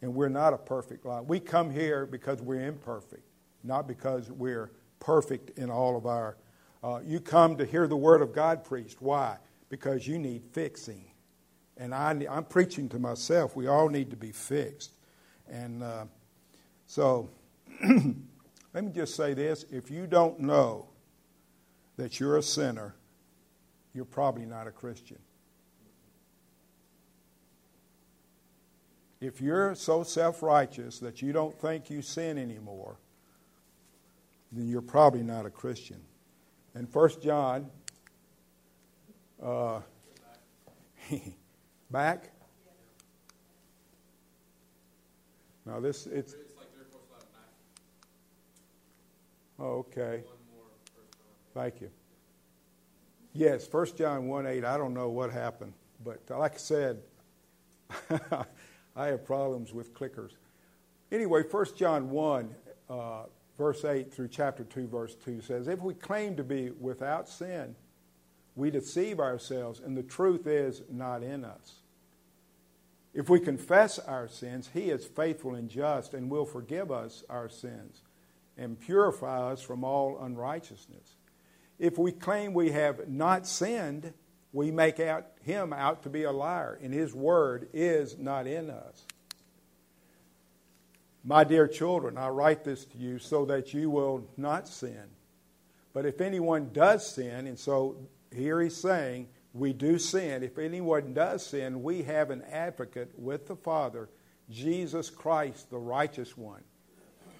And 0.00 0.14
we're 0.14 0.28
not 0.28 0.52
a 0.52 0.58
perfect 0.58 1.04
life. 1.04 1.24
We 1.26 1.40
come 1.40 1.70
here 1.70 2.06
because 2.06 2.40
we're 2.40 2.66
imperfect, 2.66 3.24
not 3.64 3.88
because 3.88 4.30
we're 4.30 4.70
perfect 5.00 5.58
in 5.58 5.70
all 5.70 5.96
of 5.96 6.06
our. 6.06 6.36
Uh, 6.82 7.00
you 7.04 7.18
come 7.20 7.56
to 7.56 7.64
hear 7.64 7.88
the 7.88 7.96
Word 7.96 8.22
of 8.22 8.32
God 8.32 8.64
preached. 8.64 9.02
Why? 9.02 9.38
because 9.68 10.06
you 10.06 10.18
need 10.18 10.42
fixing. 10.52 11.04
And 11.76 11.94
I, 11.94 12.10
am 12.28 12.44
preaching 12.44 12.88
to 12.90 12.98
myself. 12.98 13.54
We 13.54 13.66
all 13.66 13.88
need 13.88 14.10
to 14.10 14.16
be 14.16 14.32
fixed. 14.32 14.92
And 15.48 15.82
uh, 15.82 16.04
so, 16.86 17.30
let 17.82 18.84
me 18.84 18.90
just 18.92 19.14
say 19.14 19.34
this 19.34 19.64
if 19.70 19.90
you 19.90 20.06
don't 20.06 20.40
know 20.40 20.88
that 21.96 22.18
you're 22.18 22.36
a 22.36 22.42
sinner, 22.42 22.94
you're 23.94 24.04
probably 24.04 24.44
not 24.44 24.66
a 24.66 24.70
Christian. 24.70 25.18
If 29.20 29.40
you're 29.40 29.74
so 29.74 30.04
self 30.04 30.42
righteous 30.42 30.98
that 31.00 31.22
you 31.22 31.32
don't 31.32 31.58
think 31.60 31.90
you 31.90 32.02
sin 32.02 32.38
anymore, 32.38 32.96
then 34.52 34.68
you're 34.68 34.80
probably 34.80 35.22
not 35.22 35.44
a 35.44 35.50
Christian. 35.50 36.00
And 36.74 36.92
1 36.92 37.10
John 37.20 37.68
uh, 39.42 39.80
back? 41.90 42.30
Now 45.66 45.80
this 45.80 46.06
it's. 46.06 46.34
Oh, 49.60 49.84
okay. 49.88 50.22
Thank 51.52 51.80
you. 51.80 51.90
Yes, 53.32 53.66
First 53.66 53.96
John 53.96 54.28
1 54.28 54.46
8, 54.46 54.64
I 54.64 54.76
don't 54.76 54.94
know 54.94 55.08
what 55.08 55.32
happened, 55.32 55.72
but 56.04 56.20
like 56.30 56.54
I 56.54 56.58
said, 56.58 57.02
I 58.98 59.06
have 59.06 59.24
problems 59.24 59.72
with 59.72 59.94
clickers. 59.94 60.32
Anyway, 61.12 61.44
First 61.44 61.76
John 61.76 62.10
1, 62.10 62.54
uh, 62.90 63.22
verse 63.56 63.84
8 63.84 64.12
through 64.12 64.28
chapter 64.28 64.64
2, 64.64 64.88
verse 64.88 65.14
2 65.24 65.40
says, 65.40 65.68
If 65.68 65.80
we 65.80 65.94
claim 65.94 66.34
to 66.34 66.42
be 66.42 66.70
without 66.70 67.28
sin, 67.28 67.76
we 68.56 68.72
deceive 68.72 69.20
ourselves, 69.20 69.78
and 69.78 69.96
the 69.96 70.02
truth 70.02 70.48
is 70.48 70.82
not 70.90 71.22
in 71.22 71.44
us. 71.44 71.76
If 73.14 73.30
we 73.30 73.38
confess 73.38 74.00
our 74.00 74.26
sins, 74.26 74.70
He 74.74 74.90
is 74.90 75.06
faithful 75.06 75.54
and 75.54 75.70
just 75.70 76.12
and 76.12 76.28
will 76.28 76.44
forgive 76.44 76.90
us 76.90 77.22
our 77.30 77.48
sins 77.48 78.02
and 78.56 78.80
purify 78.80 79.52
us 79.52 79.62
from 79.62 79.84
all 79.84 80.18
unrighteousness. 80.20 81.14
If 81.78 81.98
we 81.98 82.10
claim 82.10 82.52
we 82.52 82.72
have 82.72 83.08
not 83.08 83.46
sinned, 83.46 84.12
we 84.52 84.70
make 84.70 85.00
out 85.00 85.26
Him 85.42 85.72
out 85.72 86.02
to 86.04 86.08
be 86.08 86.24
a 86.24 86.32
liar, 86.32 86.78
and 86.82 86.92
His 86.92 87.14
word 87.14 87.68
is 87.72 88.16
not 88.18 88.46
in 88.46 88.70
us. 88.70 89.04
My 91.24 91.44
dear 91.44 91.68
children, 91.68 92.16
I 92.16 92.28
write 92.28 92.64
this 92.64 92.84
to 92.86 92.98
you 92.98 93.18
so 93.18 93.44
that 93.46 93.74
you 93.74 93.90
will 93.90 94.26
not 94.36 94.68
sin. 94.68 95.04
But 95.92 96.06
if 96.06 96.20
anyone 96.20 96.70
does 96.72 97.06
sin, 97.06 97.46
and 97.46 97.58
so 97.58 97.96
here 98.34 98.60
he's 98.60 98.76
saying, 98.76 99.28
we 99.52 99.72
do 99.72 99.98
sin. 99.98 100.42
If 100.42 100.58
anyone 100.58 101.14
does 101.14 101.44
sin, 101.44 101.82
we 101.82 102.02
have 102.02 102.30
an 102.30 102.42
advocate 102.50 103.10
with 103.18 103.48
the 103.48 103.56
Father, 103.56 104.08
Jesus 104.50 105.10
Christ, 105.10 105.70
the 105.70 105.78
righteous 105.78 106.36
one. 106.36 106.62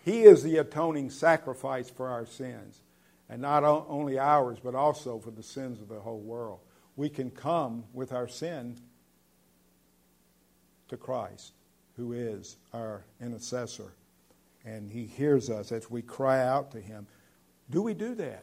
He 0.05 0.23
is 0.23 0.43
the 0.43 0.57
atoning 0.57 1.11
sacrifice 1.11 1.89
for 1.89 2.09
our 2.09 2.27
sins, 2.27 2.81
and 3.29 3.43
not 3.43 3.63
only 3.63 4.19
ours, 4.19 4.59
but 4.63 4.75
also 4.75 5.19
for 5.19 5.31
the 5.31 5.43
sins 5.43 5.81
of 5.81 5.89
the 5.89 6.01
whole 6.01 6.21
world. 6.21 6.61
We 6.99 7.09
can 7.09 7.31
come 7.31 7.85
with 7.95 8.13
our 8.13 8.27
sin 8.27 8.77
to 10.89 10.97
Christ, 10.97 11.53
who 11.97 12.13
is 12.13 12.57
our 12.75 13.05
intercessor, 13.21 13.93
and 14.65 14.91
He 14.91 15.07
hears 15.07 15.49
us 15.49 15.71
as 15.71 15.89
we 15.89 16.03
cry 16.03 16.45
out 16.45 16.73
to 16.73 16.81
Him. 16.81 17.07
Do 17.71 17.83
we 17.83 17.95
do 17.95 18.17
that? 18.17 18.43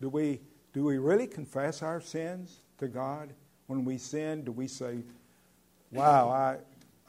Do 0.00 0.08
we 0.08 0.40
do 0.72 0.84
we 0.84 0.96
really 0.96 1.26
confess 1.26 1.82
our 1.82 2.00
sins 2.00 2.62
to 2.78 2.88
God? 2.88 3.34
When 3.66 3.84
we 3.84 3.98
sin, 3.98 4.44
do 4.44 4.52
we 4.52 4.66
say, 4.66 5.02
Wow, 5.92 6.30
I, 6.30 6.56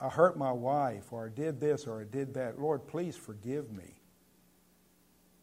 I 0.05 0.09
hurt 0.09 0.37
my 0.37 0.51
wife, 0.51 1.13
or 1.13 1.27
I 1.27 1.29
did 1.29 1.61
this, 1.61 1.87
or 1.87 2.01
I 2.01 2.03
did 2.03 2.33
that. 2.33 2.59
Lord, 2.59 2.85
please 2.85 3.15
forgive 3.15 3.71
me. 3.71 3.95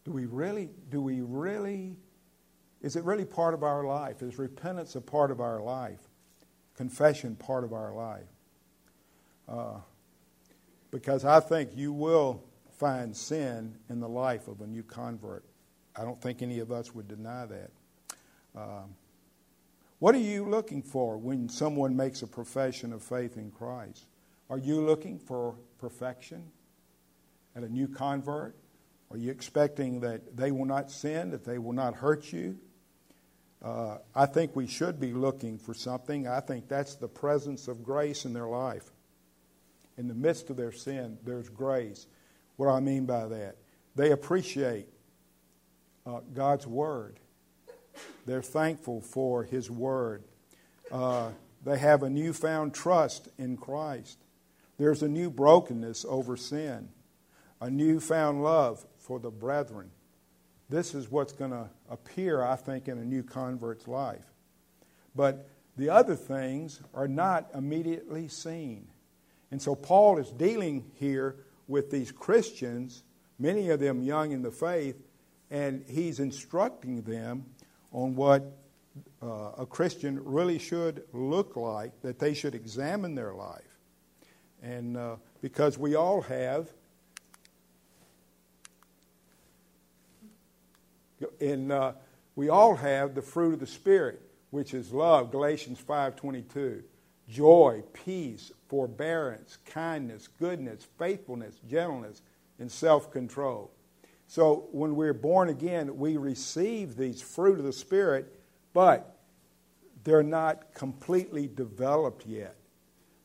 Do 0.05 0.11
we 0.11 0.27
really, 0.27 0.69
do 0.91 1.01
we 1.01 1.21
really, 1.21 1.95
is 2.81 2.95
it 2.95 3.03
really 3.03 3.25
part 3.25 3.53
of 3.53 3.63
our 3.63 3.83
life? 3.83 4.21
Is 4.21 4.37
repentance 4.37 4.95
a 4.95 5.01
part 5.01 5.31
of 5.31 5.39
our 5.39 5.61
life? 5.61 5.99
Confession 6.75 7.35
part 7.35 7.63
of 7.63 7.73
our 7.73 7.93
life? 7.93 8.27
Uh, 9.47 9.79
because 10.91 11.25
I 11.25 11.39
think 11.39 11.71
you 11.75 11.91
will 11.91 12.43
find 12.77 13.15
sin 13.15 13.75
in 13.89 13.99
the 13.99 14.07
life 14.07 14.47
of 14.47 14.61
a 14.61 14.67
new 14.67 14.83
convert. 14.83 15.43
I 15.95 16.03
don't 16.03 16.21
think 16.21 16.41
any 16.41 16.59
of 16.59 16.71
us 16.71 16.95
would 16.95 17.07
deny 17.07 17.45
that. 17.47 17.71
Um, 18.55 18.95
what 19.99 20.15
are 20.15 20.19
you 20.19 20.45
looking 20.45 20.81
for 20.81 21.17
when 21.17 21.49
someone 21.49 21.95
makes 21.95 22.21
a 22.21 22.27
profession 22.27 22.93
of 22.93 23.03
faith 23.03 23.35
in 23.35 23.51
Christ? 23.51 24.05
Are 24.49 24.57
you 24.57 24.79
looking 24.81 25.19
for 25.19 25.55
perfection 25.77 26.43
at 27.55 27.63
a 27.63 27.69
new 27.69 27.87
convert? 27.87 28.55
Are 29.11 29.17
you 29.17 29.29
expecting 29.29 29.99
that 29.99 30.37
they 30.37 30.51
will 30.51 30.65
not 30.65 30.89
sin, 30.89 31.31
that 31.31 31.43
they 31.43 31.57
will 31.57 31.73
not 31.73 31.95
hurt 31.95 32.31
you? 32.31 32.57
Uh, 33.61 33.97
I 34.15 34.25
think 34.25 34.55
we 34.55 34.67
should 34.67 34.99
be 34.99 35.11
looking 35.11 35.57
for 35.57 35.73
something. 35.73 36.27
I 36.27 36.39
think 36.39 36.67
that's 36.67 36.95
the 36.95 37.07
presence 37.07 37.67
of 37.67 37.83
grace 37.83 38.25
in 38.25 38.33
their 38.33 38.47
life. 38.47 38.89
In 39.97 40.07
the 40.07 40.13
midst 40.13 40.49
of 40.49 40.55
their 40.55 40.71
sin, 40.71 41.17
there's 41.25 41.49
grace. 41.49 42.07
What 42.55 42.67
do 42.67 42.71
I 42.71 42.79
mean 42.79 43.05
by 43.05 43.27
that? 43.27 43.57
They 43.95 44.11
appreciate 44.11 44.87
uh, 46.05 46.21
God's 46.33 46.65
Word. 46.65 47.19
They're 48.25 48.41
thankful 48.41 49.01
for 49.01 49.43
His 49.43 49.69
Word. 49.69 50.23
Uh, 50.89 51.31
they 51.65 51.77
have 51.77 52.03
a 52.03 52.09
newfound 52.09 52.73
trust 52.73 53.27
in 53.37 53.57
Christ. 53.57 54.17
There's 54.77 55.03
a 55.03 55.09
new 55.09 55.29
brokenness 55.29 56.05
over 56.07 56.37
sin, 56.37 56.89
a 57.59 57.69
newfound 57.69 58.41
love 58.41 58.85
for 58.97 59.19
the 59.19 59.31
brethren. 59.31 59.91
This 60.69 60.93
is 60.93 61.09
what's 61.09 61.33
going 61.33 61.51
to 61.51 61.69
appear, 61.89 62.43
I 62.43 62.55
think, 62.55 62.87
in 62.87 62.99
a 62.99 63.05
new 63.05 63.23
convert's 63.23 63.87
life. 63.87 64.25
But 65.15 65.49
the 65.77 65.89
other 65.89 66.15
things 66.15 66.81
are 66.93 67.07
not 67.07 67.49
immediately 67.55 68.27
seen. 68.27 68.87
And 69.51 69.61
so 69.61 69.73
Paul 69.73 70.19
is 70.19 70.29
dealing 70.29 70.91
here 70.95 71.37
with 71.67 71.89
these 71.89 72.11
Christians, 72.11 73.03
many 73.39 73.69
of 73.69 73.79
them 73.79 74.03
young 74.03 74.31
in 74.31 74.41
the 74.41 74.51
faith, 74.51 75.01
and 75.49 75.83
he's 75.87 76.19
instructing 76.19 77.01
them 77.01 77.45
on 77.91 78.15
what 78.15 78.57
uh, 79.23 79.51
a 79.57 79.65
Christian 79.65 80.23
really 80.23 80.59
should 80.59 81.03
look 81.13 81.55
like, 81.55 81.99
that 82.01 82.19
they 82.19 82.33
should 82.33 82.53
examine 82.53 83.15
their 83.15 83.33
life. 83.33 83.79
And 84.61 84.97
uh, 84.97 85.15
because 85.41 85.77
we 85.77 85.95
all 85.95 86.21
have, 86.21 86.69
and 91.39 91.71
uh, 91.71 91.93
we 92.35 92.49
all 92.49 92.75
have 92.75 93.15
the 93.15 93.21
fruit 93.21 93.53
of 93.53 93.59
the 93.59 93.67
Spirit, 93.67 94.21
which 94.49 94.73
is 94.73 94.91
love, 94.91 95.31
Galatians 95.31 95.79
5.22, 95.81 96.83
joy, 97.27 97.83
peace, 97.93 98.51
forbearance, 98.67 99.57
kindness, 99.65 100.27
goodness, 100.39 100.87
faithfulness, 100.97 101.55
gentleness, 101.69 102.21
and 102.59 102.71
self-control. 102.71 103.71
So 104.27 104.67
when 104.71 104.95
we're 104.95 105.13
born 105.13 105.49
again, 105.49 105.97
we 105.97 106.17
receive 106.17 106.95
these 106.95 107.21
fruit 107.21 107.57
of 107.59 107.65
the 107.65 107.73
Spirit, 107.73 108.33
but 108.73 109.17
they're 110.03 110.23
not 110.23 110.73
completely 110.73 111.47
developed 111.47 112.25
yet. 112.25 112.55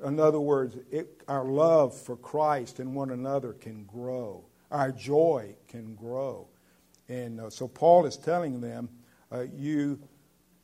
In 0.04 0.18
other 0.18 0.40
words, 0.40 0.76
it, 0.90 1.22
our 1.28 1.44
love 1.44 1.94
for 1.94 2.16
Christ 2.16 2.80
and 2.80 2.94
one 2.94 3.10
another 3.10 3.52
can 3.52 3.84
grow. 3.84 4.44
Our 4.70 4.92
joy 4.92 5.56
can 5.68 5.94
grow. 5.94 6.48
And 7.08 7.40
uh, 7.40 7.50
so 7.50 7.68
Paul 7.68 8.06
is 8.06 8.16
telling 8.16 8.60
them, 8.60 8.88
uh, 9.30 9.44
you 9.54 9.98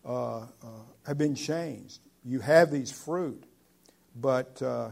uh, 0.04 0.38
uh 0.38 0.46
have 1.06 1.18
been 1.18 1.34
changed. 1.34 2.00
You 2.24 2.40
have 2.40 2.70
these 2.70 2.90
fruit. 2.92 3.44
But 4.16 4.60
uh, 4.60 4.90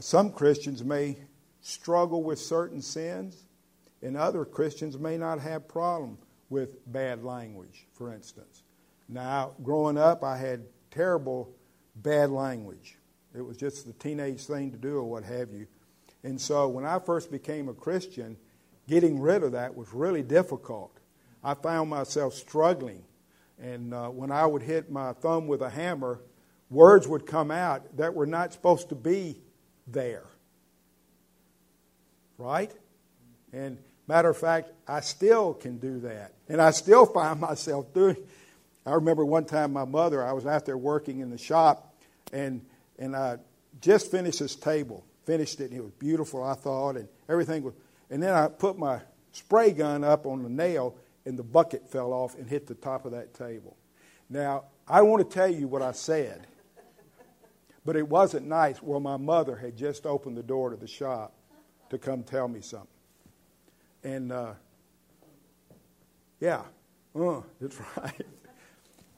some 0.00 0.32
Christians 0.32 0.82
may 0.82 1.18
struggle 1.60 2.22
with 2.22 2.38
certain 2.38 2.82
sins 2.82 3.44
and 4.02 4.16
other 4.16 4.44
Christians 4.44 4.98
may 4.98 5.16
not 5.16 5.40
have 5.40 5.68
problem 5.68 6.18
with 6.50 6.92
bad 6.92 7.22
language, 7.22 7.86
for 7.94 8.12
instance. 8.12 8.64
Now, 9.08 9.52
growing 9.62 9.96
up, 9.96 10.24
I 10.24 10.36
had 10.36 10.64
terrible 10.90 11.54
bad 11.96 12.30
language. 12.30 12.98
It 13.34 13.42
was 13.42 13.56
just 13.56 13.86
the 13.86 13.92
teenage 13.94 14.44
thing 14.44 14.70
to 14.72 14.76
do 14.76 14.96
or 14.96 15.04
what 15.04 15.24
have 15.24 15.52
you. 15.52 15.66
And 16.24 16.40
so 16.40 16.68
when 16.68 16.84
I 16.84 16.98
first 16.98 17.30
became 17.30 17.68
a 17.68 17.74
Christian, 17.74 18.36
getting 18.92 19.20
rid 19.20 19.42
of 19.42 19.52
that 19.52 19.74
was 19.74 19.92
really 19.92 20.22
difficult. 20.22 20.92
I 21.42 21.54
found 21.54 21.88
myself 21.88 22.34
struggling. 22.34 23.04
And 23.60 23.94
uh, 23.94 24.08
when 24.08 24.30
I 24.30 24.44
would 24.44 24.62
hit 24.62 24.90
my 24.90 25.12
thumb 25.12 25.46
with 25.46 25.62
a 25.62 25.70
hammer, 25.70 26.20
words 26.68 27.08
would 27.08 27.26
come 27.26 27.50
out 27.50 27.96
that 27.96 28.14
were 28.14 28.26
not 28.26 28.52
supposed 28.52 28.88
to 28.90 28.94
be 28.94 29.40
there. 29.86 30.24
Right? 32.38 32.72
And 33.52 33.78
Matter 34.08 34.30
of 34.30 34.36
fact, 34.36 34.72
I 34.86 35.00
still 35.00 35.54
can 35.54 35.78
do 35.78 36.00
that. 36.00 36.32
And 36.48 36.60
I 36.60 36.72
still 36.72 37.06
find 37.06 37.40
myself 37.40 37.92
doing 37.94 38.16
I 38.84 38.94
remember 38.94 39.24
one 39.24 39.44
time 39.44 39.72
my 39.72 39.84
mother, 39.84 40.24
I 40.24 40.32
was 40.32 40.44
out 40.44 40.66
there 40.66 40.76
working 40.76 41.20
in 41.20 41.30
the 41.30 41.38
shop 41.38 41.94
and 42.32 42.60
and 42.98 43.14
I 43.14 43.38
just 43.80 44.10
finished 44.10 44.40
this 44.40 44.56
table. 44.56 45.04
Finished 45.24 45.60
it 45.60 45.70
and 45.70 45.78
it 45.78 45.82
was 45.82 45.92
beautiful, 45.92 46.42
I 46.42 46.54
thought, 46.54 46.96
and 46.96 47.08
everything 47.28 47.62
was 47.62 47.74
and 48.12 48.22
then 48.22 48.34
I 48.34 48.46
put 48.46 48.78
my 48.78 49.00
spray 49.32 49.72
gun 49.72 50.04
up 50.04 50.26
on 50.26 50.42
the 50.42 50.50
nail 50.50 50.94
and 51.24 51.38
the 51.38 51.42
bucket 51.42 51.90
fell 51.90 52.12
off 52.12 52.36
and 52.36 52.46
hit 52.46 52.66
the 52.66 52.74
top 52.74 53.06
of 53.06 53.12
that 53.12 53.32
table. 53.32 53.76
Now, 54.28 54.64
I 54.86 55.00
want 55.00 55.28
to 55.28 55.34
tell 55.34 55.48
you 55.48 55.66
what 55.66 55.80
I 55.80 55.92
said. 55.92 56.46
But 57.86 57.96
it 57.96 58.06
wasn't 58.06 58.46
nice. 58.46 58.82
Well, 58.82 59.00
my 59.00 59.16
mother 59.16 59.56
had 59.56 59.76
just 59.76 60.04
opened 60.04 60.36
the 60.36 60.42
door 60.42 60.70
to 60.70 60.76
the 60.76 60.86
shop 60.86 61.32
to 61.88 61.96
come 61.96 62.22
tell 62.22 62.48
me 62.48 62.60
something. 62.60 62.86
And 64.04 64.30
uh, 64.30 64.52
yeah, 66.38 66.62
uh, 67.18 67.40
that's 67.60 67.80
right. 67.96 68.26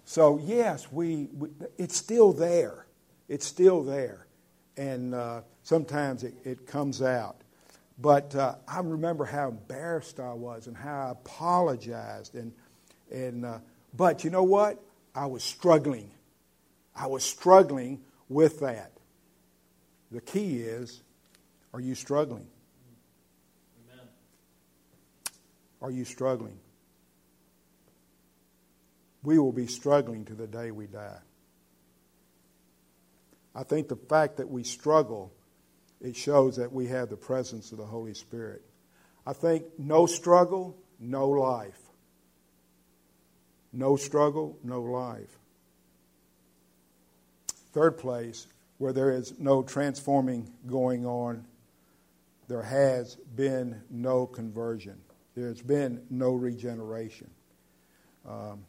So 0.05 0.39
yes, 0.39 0.91
we, 0.93 1.29
we, 1.33 1.49
it's 1.79 1.97
still 1.97 2.33
there. 2.33 2.87
It's 3.29 3.47
still 3.47 3.83
there, 3.83 4.27
and 4.77 5.15
uh, 5.15 5.41
sometimes 5.63 6.23
it, 6.23 6.35
it, 6.45 6.67
comes 6.67 7.01
out. 7.01 7.44
But 7.99 8.35
uh, 8.35 8.57
I 8.67 8.81
remember 8.81 9.25
how 9.25 9.49
embarrassed 9.49 10.19
I 10.19 10.33
was 10.33 10.67
and 10.67 10.77
how 10.77 11.09
I 11.09 11.11
apologized, 11.13 12.35
and 12.35 12.53
and 13.11 13.45
uh, 13.45 13.59
but 13.97 14.25
you 14.25 14.31
know 14.31 14.43
what? 14.43 14.83
I 15.15 15.27
was 15.27 15.45
struggling. 15.45 16.11
I 16.97 17.07
was 17.07 17.23
struggling 17.23 18.01
with 18.29 18.61
that. 18.61 18.93
The 20.11 20.21
key 20.21 20.59
is, 20.59 21.03
are 21.73 21.81
you 21.81 21.95
struggling? 21.95 22.47
Are 25.85 25.91
you 25.91 26.07
struggling? 26.07 26.59
We 29.23 29.39
will 29.39 29.53
be 29.53 29.67
struggling 29.67 30.25
to 30.27 30.35
the 30.35 30.47
day 30.47 30.71
we 30.71 30.87
die. 30.87 31.19
I 33.55 33.65
think 33.65 33.89
the 33.89 33.97
fact 33.97 34.39
that 34.39 34.49
we 34.49 34.65
struggle, 34.65 35.34
it 36.05 36.15
shows 36.15 36.57
that 36.57 36.71
we 36.71 36.87
have 36.89 37.09
the 37.09 37.17
presence 37.17 37.73
of 37.73 37.79
the 37.79 37.87
Holy 37.87 38.13
Spirit. 38.13 38.63
I 39.27 39.33
think 39.33 39.65
no 39.79 40.05
struggle, 40.05 40.77
no 41.01 41.31
life. 41.31 41.81
No 43.73 43.97
struggle, 43.97 44.59
no 44.63 44.83
life. 44.83 45.39
Third 47.73 47.97
place, 47.97 48.47
where 48.77 48.93
there 48.93 49.11
is 49.11 49.39
no 49.39 49.63
transforming 49.63 50.53
going 50.67 51.07
on, 51.07 51.47
there 52.49 52.63
has 52.63 53.17
been 53.35 53.81
no 53.89 54.27
conversion. 54.27 55.01
There's 55.35 55.63
been 55.63 56.03
no 56.11 56.35
regeneration. 56.35 57.31
Um, 58.29 58.67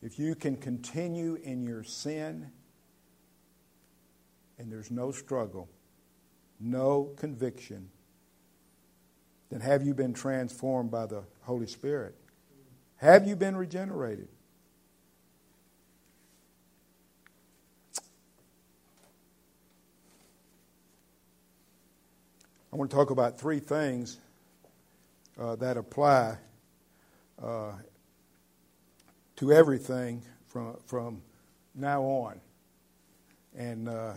if 0.00 0.18
you 0.18 0.34
can 0.34 0.56
continue 0.56 1.34
in 1.34 1.62
your 1.62 1.84
sin 1.84 2.50
and 4.58 4.72
there's 4.72 4.90
no 4.90 5.12
struggle, 5.12 5.68
no 6.60 7.10
conviction, 7.16 7.90
then 9.50 9.60
have 9.60 9.84
you 9.84 9.94
been 9.94 10.12
transformed 10.12 10.90
by 10.90 11.06
the 11.06 11.24
Holy 11.42 11.66
Spirit? 11.66 12.14
Have 12.96 13.26
you 13.26 13.34
been 13.34 13.56
regenerated? 13.56 14.28
I 22.72 22.76
want 22.76 22.90
to 22.90 22.96
talk 22.96 23.10
about 23.10 23.40
three 23.40 23.58
things 23.58 24.18
uh, 25.40 25.56
that 25.56 25.76
apply 25.76 26.36
uh, 27.42 27.72
to 29.36 29.52
everything 29.52 30.22
from, 30.46 30.76
from 30.86 31.22
now 31.74 32.02
on. 32.02 32.40
And 33.56 33.88
uh, 33.88 34.12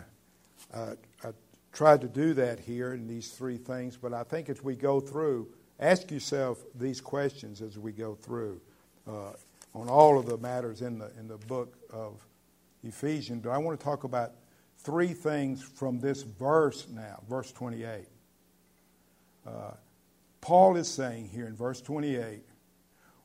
I, 0.76 0.80
I 1.24 1.30
tried 1.74 2.02
to 2.02 2.08
do 2.08 2.34
that 2.36 2.60
here 2.60 2.94
in 2.94 3.08
these 3.08 3.32
three 3.32 3.58
things, 3.58 3.98
but 3.98 4.14
I 4.14 4.24
think 4.24 4.50
as 4.50 4.64
we 4.64 4.76
go 4.76 5.00
through, 5.00 5.48
ask 5.80 6.12
yourself 6.12 6.64
these 6.76 7.02
questions 7.02 7.62
as 7.62 7.78
we 7.78 7.92
go 7.92 8.16
through 8.16 8.62
uh, 9.08 9.34
on 9.74 9.90
all 9.90 10.18
of 10.18 10.28
the 10.28 10.38
matters 10.38 10.82
in 10.82 11.00
the, 11.00 11.12
in 11.20 11.28
the 11.28 11.38
book 11.38 11.76
of 11.92 12.26
Ephesians. 12.84 13.42
But 13.44 13.52
I 13.52 13.58
want 13.58 13.80
to 13.80 13.84
talk 13.84 14.04
about 14.04 14.34
three 14.78 15.14
things 15.14 15.62
from 15.64 16.00
this 16.00 16.22
verse 16.22 16.88
now, 16.90 17.24
verse 17.28 17.52
28. 17.52 18.06
Uh, 19.46 19.72
Paul 20.42 20.78
is 20.78 20.88
saying 20.88 21.30
here 21.30 21.48
in 21.48 21.56
verse 21.56 21.82
28 21.82 22.44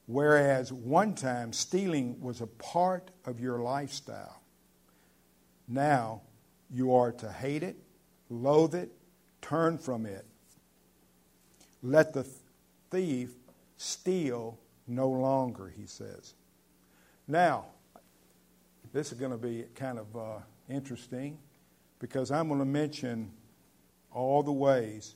whereas 0.09 0.73
one 0.73 1.15
time 1.15 1.53
stealing 1.53 2.19
was 2.21 2.41
a 2.41 2.47
part 2.47 3.11
of 3.27 3.39
your 3.39 3.59
lifestyle, 3.59 4.41
now 5.69 6.23
you 6.71 6.95
are 6.95 7.13
to 7.13 7.31
hate 7.31 7.63
it, 7.63 7.77
loathe 8.31 8.75
it, 8.75 8.91
turn 9.41 9.79
from 9.79 10.07
it. 10.07 10.25
Let 11.83 12.13
the 12.13 12.27
thief 12.91 13.33
steal 13.77 14.59
no 14.87 15.09
longer, 15.09 15.73
he 15.77 15.87
says. 15.87 16.35
Now, 17.27 17.67
this 18.93 19.13
is 19.13 19.19
going 19.19 19.33
to 19.33 19.39
be 19.39 19.65
kind 19.75 19.99
of 19.99 20.17
uh, 20.17 20.39
interesting 20.69 21.39
because 21.99 22.31
I'm 22.31 22.49
going 22.49 22.61
to 22.61 22.67
mention 22.67 23.31
all 24.13 24.43
the 24.43 24.53
ways 24.53 25.15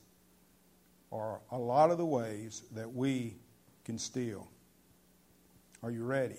or 1.10 1.40
a 1.50 1.58
lot 1.58 1.90
of 1.90 1.98
the 1.98 2.06
ways 2.06 2.62
that 2.72 2.92
we 2.92 3.36
can 3.84 3.98
steal. 3.98 4.48
Are 5.82 5.90
you 5.90 6.04
ready? 6.04 6.36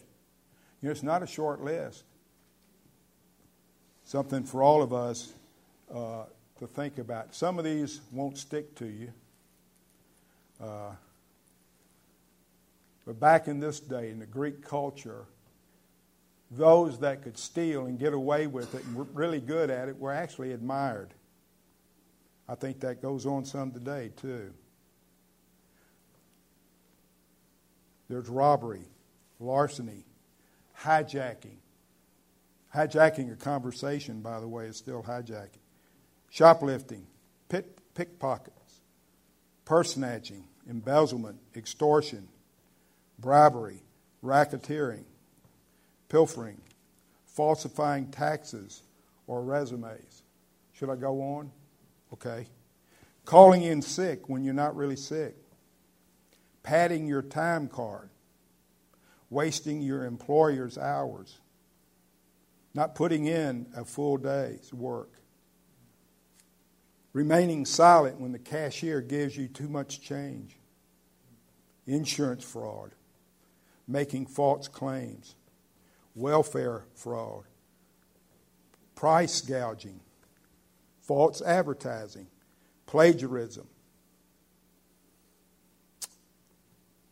You 0.81 0.89
know, 0.89 0.91
it's 0.91 1.03
not 1.03 1.21
a 1.23 1.27
short 1.27 1.61
list. 1.61 2.03
Something 4.05 4.43
for 4.43 4.63
all 4.63 4.81
of 4.81 4.93
us 4.93 5.33
uh, 5.93 6.23
to 6.59 6.67
think 6.67 6.97
about. 6.97 7.33
Some 7.35 7.57
of 7.57 7.65
these 7.65 8.01
won't 8.11 8.37
stick 8.37 8.75
to 8.75 8.85
you. 8.85 9.13
Uh, 10.61 10.91
but 13.05 13.19
back 13.19 13.47
in 13.47 13.59
this 13.59 13.79
day, 13.79 14.09
in 14.09 14.19
the 14.19 14.25
Greek 14.25 14.63
culture, 14.63 15.25
those 16.51 16.99
that 16.99 17.23
could 17.23 17.37
steal 17.37 17.85
and 17.85 17.99
get 17.99 18.13
away 18.13 18.47
with 18.47 18.75
it 18.75 18.83
and 18.85 18.95
were 18.95 19.07
really 19.13 19.41
good 19.41 19.69
at 19.69 19.89
it 19.89 19.97
were 19.97 20.13
actually 20.13 20.53
admired. 20.53 21.13
I 22.47 22.55
think 22.55 22.79
that 22.81 23.01
goes 23.01 23.25
on 23.25 23.45
some 23.45 23.71
today, 23.71 24.11
too. 24.15 24.53
There's 28.09 28.29
robbery, 28.29 28.83
larceny, 29.39 30.05
hijacking. 30.81 31.57
Hijacking 32.75 33.31
a 33.31 33.35
conversation, 33.35 34.21
by 34.21 34.39
the 34.39 34.47
way, 34.47 34.65
is 34.65 34.77
still 34.77 35.03
hijacking. 35.03 35.62
Shoplifting, 36.33 37.05
pickpockets, 37.93 38.81
purse 39.65 39.93
snatching, 39.93 40.45
embezzlement, 40.67 41.37
extortion, 41.55 42.27
bribery, 43.19 43.83
racketeering, 44.23 45.03
pilfering, 46.09 46.59
falsifying 47.27 48.07
taxes 48.07 48.81
or 49.27 49.43
resumes. 49.43 50.23
Should 50.71 50.89
I 50.89 50.95
go 50.95 51.21
on? 51.21 51.51
Okay. 52.13 52.47
Calling 53.25 53.61
in 53.61 53.83
sick 53.83 54.27
when 54.27 54.43
you're 54.43 54.55
not 54.55 54.75
really 54.75 54.95
sick. 54.95 55.35
Padding 56.63 57.05
your 57.05 57.21
time 57.21 57.67
card. 57.67 58.09
Wasting 59.29 59.83
your 59.83 60.03
employer's 60.03 60.79
hours. 60.79 61.37
Not 62.73 62.95
putting 62.95 63.25
in 63.27 63.67
a 63.75 63.85
full 63.85 64.17
day's 64.17 64.73
work. 64.73 65.11
Remaining 67.13 67.65
silent 67.65 68.19
when 68.19 68.31
the 68.31 68.39
cashier 68.39 68.99
gives 68.99 69.37
you 69.37 69.47
too 69.47 69.69
much 69.69 70.01
change. 70.01 70.57
Insurance 71.85 72.43
fraud. 72.43 72.91
Making 73.87 74.25
false 74.25 74.67
claims. 74.67 75.35
Welfare 76.15 76.85
fraud. 76.95 77.43
Price 78.95 79.41
gouging. 79.41 79.99
False 81.01 81.41
advertising. 81.41 82.27
Plagiarism. 82.87 83.67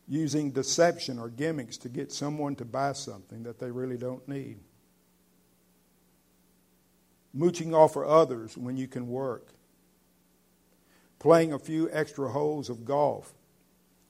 Using 0.07 0.51
deception 0.51 1.19
or 1.19 1.29
gimmicks 1.29 1.77
to 1.77 1.89
get 1.89 2.11
someone 2.11 2.55
to 2.55 2.65
buy 2.65 2.93
something 2.93 3.43
that 3.43 3.59
they 3.59 3.71
really 3.71 3.97
don't 3.97 4.27
need 4.27 4.59
mooching 7.33 7.73
off 7.73 7.93
for 7.93 8.05
others 8.05 8.57
when 8.57 8.77
you 8.77 8.87
can 8.87 9.07
work, 9.07 9.53
playing 11.21 11.53
a 11.53 11.59
few 11.59 11.87
extra 11.93 12.27
holes 12.29 12.67
of 12.67 12.83
golf 12.83 13.31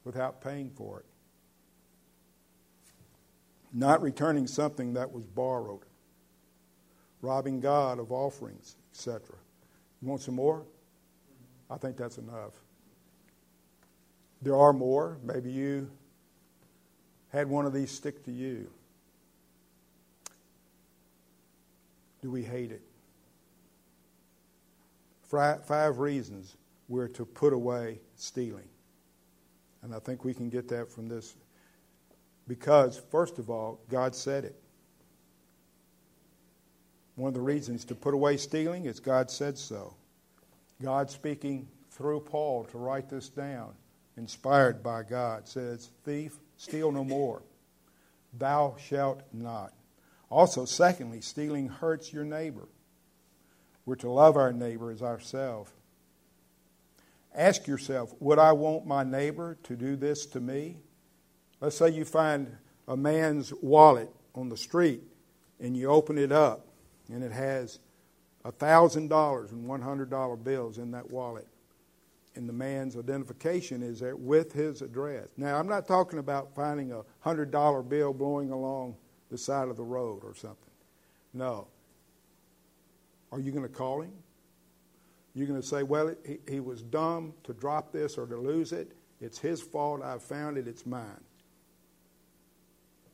without 0.06 0.40
paying 0.42 0.70
for 0.70 1.02
it, 1.02 1.06
not 3.74 4.02
returning 4.02 4.48
something 4.48 4.94
that 4.94 5.12
was 5.12 5.26
borrowed, 5.26 5.82
robbing 7.22 7.60
God 7.60 8.00
of 8.00 8.14
offerings, 8.14 8.78
etc. 8.94 9.36
You 10.02 10.08
want 10.08 10.22
some 10.22 10.36
more? 10.36 10.64
I 11.70 11.76
think 11.76 11.98
that's 11.98 12.18
enough. 12.18 12.54
There 14.42 14.56
are 14.56 14.72
more. 14.72 15.18
Maybe 15.22 15.52
you 15.52 15.92
had 17.34 17.50
one 17.50 17.66
of 17.66 17.74
these 17.74 17.92
stick 17.92 18.24
to 18.24 18.32
you. 18.32 18.72
Do 22.22 22.32
we 22.32 22.42
hate 22.42 22.72
it? 22.72 22.82
five 25.30 26.00
reasons 26.00 26.56
we're 26.92 27.08
to 27.08 27.26
put 27.26 27.54
away 27.54 28.02
stealing. 28.16 28.68
And 29.82 29.96
I 29.96 30.00
think 30.00 30.26
we 30.26 30.34
can 30.34 30.50
get 30.50 30.68
that 30.68 30.92
from 30.92 31.08
this. 31.08 31.36
Because, 32.50 33.02
first 33.10 33.40
of 33.40 33.50
all, 33.50 33.80
God 33.90 34.14
said 34.14 34.44
it. 34.44 34.62
One 37.16 37.30
of 37.30 37.34
the 37.34 37.42
reasons 37.42 37.86
to 37.86 37.96
put 37.96 38.14
away 38.14 38.36
stealing 38.36 38.86
is 38.86 39.00
God 39.00 39.32
said 39.32 39.58
so. 39.58 39.96
God 40.82 41.10
speaking 41.10 41.68
through 41.92 42.20
Paul 42.22 42.66
to 42.66 42.78
write 42.78 43.10
this 43.10 43.30
down, 43.30 43.74
inspired 44.18 44.84
by 44.84 45.04
God, 45.04 45.48
says, 45.48 45.92
Thief, 46.04 46.40
steal 46.58 46.92
no 46.92 47.06
more. 47.06 47.42
Thou 48.38 48.76
shalt 48.78 49.22
not. 49.32 49.74
Also, 50.30 50.66
secondly, 50.66 51.22
stealing 51.22 51.70
hurts 51.70 52.12
your 52.12 52.26
neighbor. 52.26 52.68
We're 53.86 53.96
to 53.96 54.10
love 54.10 54.36
our 54.36 54.52
neighbor 54.52 54.92
as 54.92 55.02
ourselves. 55.02 55.72
Ask 57.34 57.68
yourself, 57.68 58.14
would 58.20 58.40
I 58.40 58.52
want 58.52 58.86
my 58.86 59.04
neighbor 59.04 59.58
to 59.64 59.76
do 59.76 59.96
this 59.96 60.26
to 60.28 60.40
me? 60.40 60.78
Let's 61.62 61.78
say 61.78 61.90
you 61.90 62.06
find 62.06 62.56
a 62.88 62.98
man's 62.98 63.54
wallet 63.62 64.10
on 64.36 64.50
the 64.50 64.58
street 64.58 65.02
and 65.60 65.78
you 65.78 65.88
open 65.88 66.18
it 66.18 66.32
up 66.32 66.68
and 67.10 67.24
it 67.24 67.32
has 67.32 67.80
$1,000 68.46 69.52
and 69.52 69.70
$100 69.70 70.44
bills 70.44 70.78
in 70.78 70.92
that 70.92 71.10
wallet. 71.12 71.48
And 72.36 72.48
the 72.48 72.54
man's 72.54 72.98
identification 72.98 73.84
is 73.84 74.00
there 74.00 74.16
with 74.16 74.54
his 74.54 74.82
address. 74.82 75.28
Now, 75.38 75.58
I'm 75.58 75.68
not 75.68 75.86
talking 75.88 76.20
about 76.20 76.56
finding 76.56 76.92
a 76.92 77.04
$100 77.26 77.90
bill 77.90 78.14
blowing 78.14 78.52
along 78.52 78.96
the 79.30 79.38
side 79.38 79.68
of 79.68 79.78
the 79.78 79.84
road 79.84 80.22
or 80.24 80.34
something. 80.34 80.58
No. 81.34 81.68
Are 83.32 83.40
you 83.40 83.52
going 83.52 83.68
to 83.68 83.74
call 83.74 84.02
him? 84.02 84.14
You're 85.34 85.48
going 85.48 85.62
to 85.62 85.66
say, 85.66 85.84
well, 85.84 86.14
he, 86.26 86.40
he 86.48 86.60
was 86.60 86.82
dumb 86.82 87.34
to 87.44 87.54
drop 87.54 87.92
this 87.92 88.18
or 88.18 88.26
to 88.28 88.38
lose 88.38 88.72
it. 88.72 88.92
It's 89.22 89.38
his 89.38 89.62
fault. 89.62 90.02
I 90.02 90.18
found 90.18 90.58
it. 90.58 90.68
It's 90.68 90.86
mine. 90.86 91.24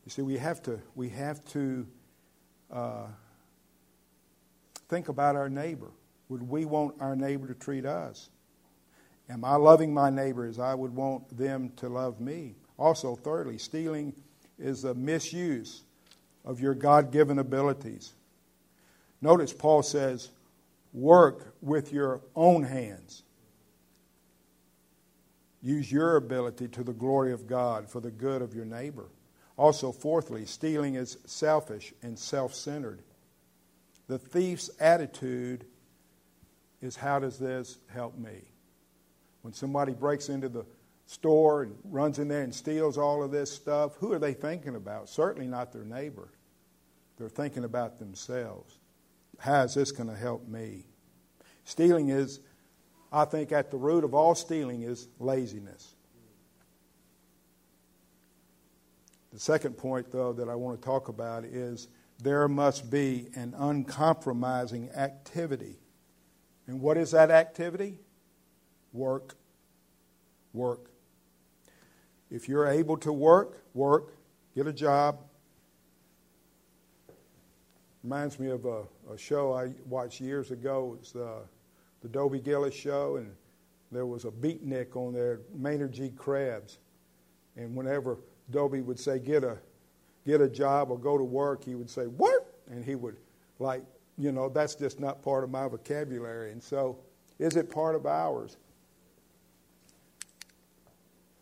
You 0.06 0.12
see, 0.12 0.22
we 0.22 0.38
have 0.38 0.62
to, 0.64 0.80
we 0.96 1.10
have 1.10 1.44
to 1.50 1.86
uh, 2.72 3.08
think 4.88 5.10
about 5.10 5.36
our 5.36 5.50
neighbor. 5.50 5.92
Would 6.30 6.42
we 6.42 6.66
want 6.66 6.96
our 7.02 7.16
neighbor 7.16 7.48
to 7.48 7.54
treat 7.54 7.86
us? 7.86 8.30
Am 9.30 9.44
I 9.44 9.56
loving 9.56 9.94
my 9.94 10.10
neighbor 10.10 10.46
as 10.46 10.60
I 10.60 10.74
would 10.74 10.96
want 10.96 11.38
them 11.38 11.72
to 11.78 11.90
love 11.90 12.22
me? 12.22 12.56
Also, 12.78 13.16
thirdly, 13.16 13.58
stealing 13.58 14.14
is 14.58 14.86
a 14.86 14.94
misuse 14.94 15.84
of 16.46 16.62
your 16.62 16.74
God 16.74 17.12
given 17.12 17.40
abilities. 17.40 18.14
Notice 19.22 19.52
Paul 19.52 19.84
says, 19.84 20.30
work 20.94 21.56
with 21.62 21.92
your 21.92 22.22
own 22.36 22.64
hands. 22.64 23.24
Use 25.62 25.92
your 25.92 26.16
ability 26.16 26.68
to 26.70 26.84
the 26.84 26.94
glory 26.94 27.32
of 27.32 27.48
God 27.48 27.90
for 27.90 28.00
the 28.00 28.12
good 28.12 28.42
of 28.42 28.54
your 28.54 28.66
neighbor. 28.66 29.10
Also, 29.58 29.92
fourthly, 29.92 30.46
stealing 30.46 30.96
is 30.96 31.18
selfish 31.26 31.94
and 32.04 32.18
self 32.18 32.54
centered. 32.54 33.02
The 34.08 34.20
thief's 34.20 34.70
attitude 34.80 35.66
is 36.82 36.96
how 36.96 37.20
does 37.20 37.40
this 37.40 37.80
help 37.88 38.18
me? 38.18 38.44
When 39.42 39.54
somebody 39.54 39.94
breaks 39.94 40.30
into 40.30 40.48
the 40.48 40.66
store 41.08 41.64
and 41.64 41.76
runs 41.86 42.20
in 42.20 42.28
there 42.28 42.44
and 42.44 42.54
steals 42.54 42.98
all 42.98 43.24
of 43.24 43.32
this 43.32 43.52
stuff, 43.52 43.96
who 43.96 44.14
are 44.14 44.20
they 44.20 44.34
thinking 44.34 44.76
about? 44.76 45.10
Certainly 45.10 45.48
not 45.48 45.74
their 45.74 45.86
neighbor. 45.86 46.30
They're 47.18 47.30
thinking 47.30 47.64
about 47.64 47.98
themselves 47.98 48.78
how 49.38 49.64
is 49.64 49.74
this 49.74 49.92
going 49.92 50.10
to 50.10 50.16
help 50.16 50.48
me? 50.48 50.86
Stealing 51.66 52.10
is, 52.10 52.40
I 53.12 53.26
think, 53.26 53.52
at 53.52 53.72
the 53.72 53.78
root 53.78 54.04
of 54.04 54.14
all 54.14 54.36
stealing 54.36 54.84
is 54.84 55.08
laziness. 55.20 55.96
The 59.34 59.40
second 59.40 59.78
point, 59.78 60.12
though, 60.12 60.34
that 60.34 60.50
I 60.50 60.56
want 60.56 60.82
to 60.82 60.86
talk 60.86 61.10
about 61.10 61.44
is 61.44 61.88
there 62.24 62.48
must 62.48 62.90
be 62.90 63.28
an 63.36 63.54
uncompromising 63.58 64.90
activity. 64.92 65.78
And 66.66 66.82
what 66.82 66.98
is 66.98 67.12
that 67.12 67.30
activity? 67.30 68.00
Work. 68.94 69.36
Work. 70.54 70.90
If 72.32 72.50
you're 72.50 72.68
able 72.68 72.98
to 72.98 73.14
work, 73.14 73.64
work, 73.74 74.16
get 74.56 74.68
a 74.68 74.74
job, 74.74 75.20
Reminds 78.08 78.40
me 78.40 78.48
of 78.52 78.64
a, 78.64 78.84
a 79.12 79.18
show 79.18 79.52
I 79.52 79.74
watched 79.86 80.22
years 80.22 80.52
ago. 80.52 80.98
It's 80.98 81.14
uh, 81.14 81.42
the 82.02 82.08
Dobie 82.08 82.40
Gillis 82.40 82.74
show, 82.74 83.18
and 83.18 83.30
there 83.92 84.06
was 84.06 84.24
a 84.24 84.32
beatnik 84.32 84.96
on 84.96 85.14
there, 85.14 85.42
Maynard 85.54 85.92
G. 85.92 86.14
Krebs. 86.16 86.78
And 87.58 87.76
whenever 87.76 88.18
Dobie 88.50 88.80
would 88.80 88.98
say, 88.98 89.20
get 89.20 89.44
a, 89.44 89.58
get 90.26 90.40
a 90.40 90.48
job 90.48 90.90
or 90.90 90.98
go 90.98 91.18
to 91.18 91.24
work, 91.26 91.66
he 91.66 91.76
would 91.76 91.90
say, 91.90 92.04
what? 92.04 92.50
And 92.72 92.86
he 92.86 92.96
would, 92.96 93.18
like, 93.60 93.84
you 94.18 94.32
know, 94.32 94.48
that's 94.48 94.76
just 94.76 95.02
not 95.02 95.22
part 95.22 95.44
of 95.44 95.50
my 95.50 95.68
vocabulary. 95.68 96.54
And 96.54 96.64
so, 96.64 96.98
is 97.40 97.58
it 97.58 97.70
part 97.70 97.94
of 97.94 98.06
ours? 98.06 98.56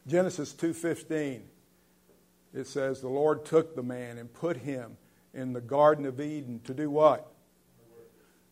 Genesis 0.08 0.52
2:15 0.52 1.42
it 2.56 2.66
says 2.66 3.02
the 3.02 3.08
Lord 3.08 3.46
took 3.46 3.76
the 3.76 3.84
man 3.84 4.18
and 4.18 4.34
put 4.34 4.58
him 4.58 4.98
in 5.36 5.54
the 5.54 5.62
Garden 5.62 6.06
of 6.06 6.20
Eden 6.20 6.62
to 6.64 6.74
do 6.74 6.90
what? 6.90 7.32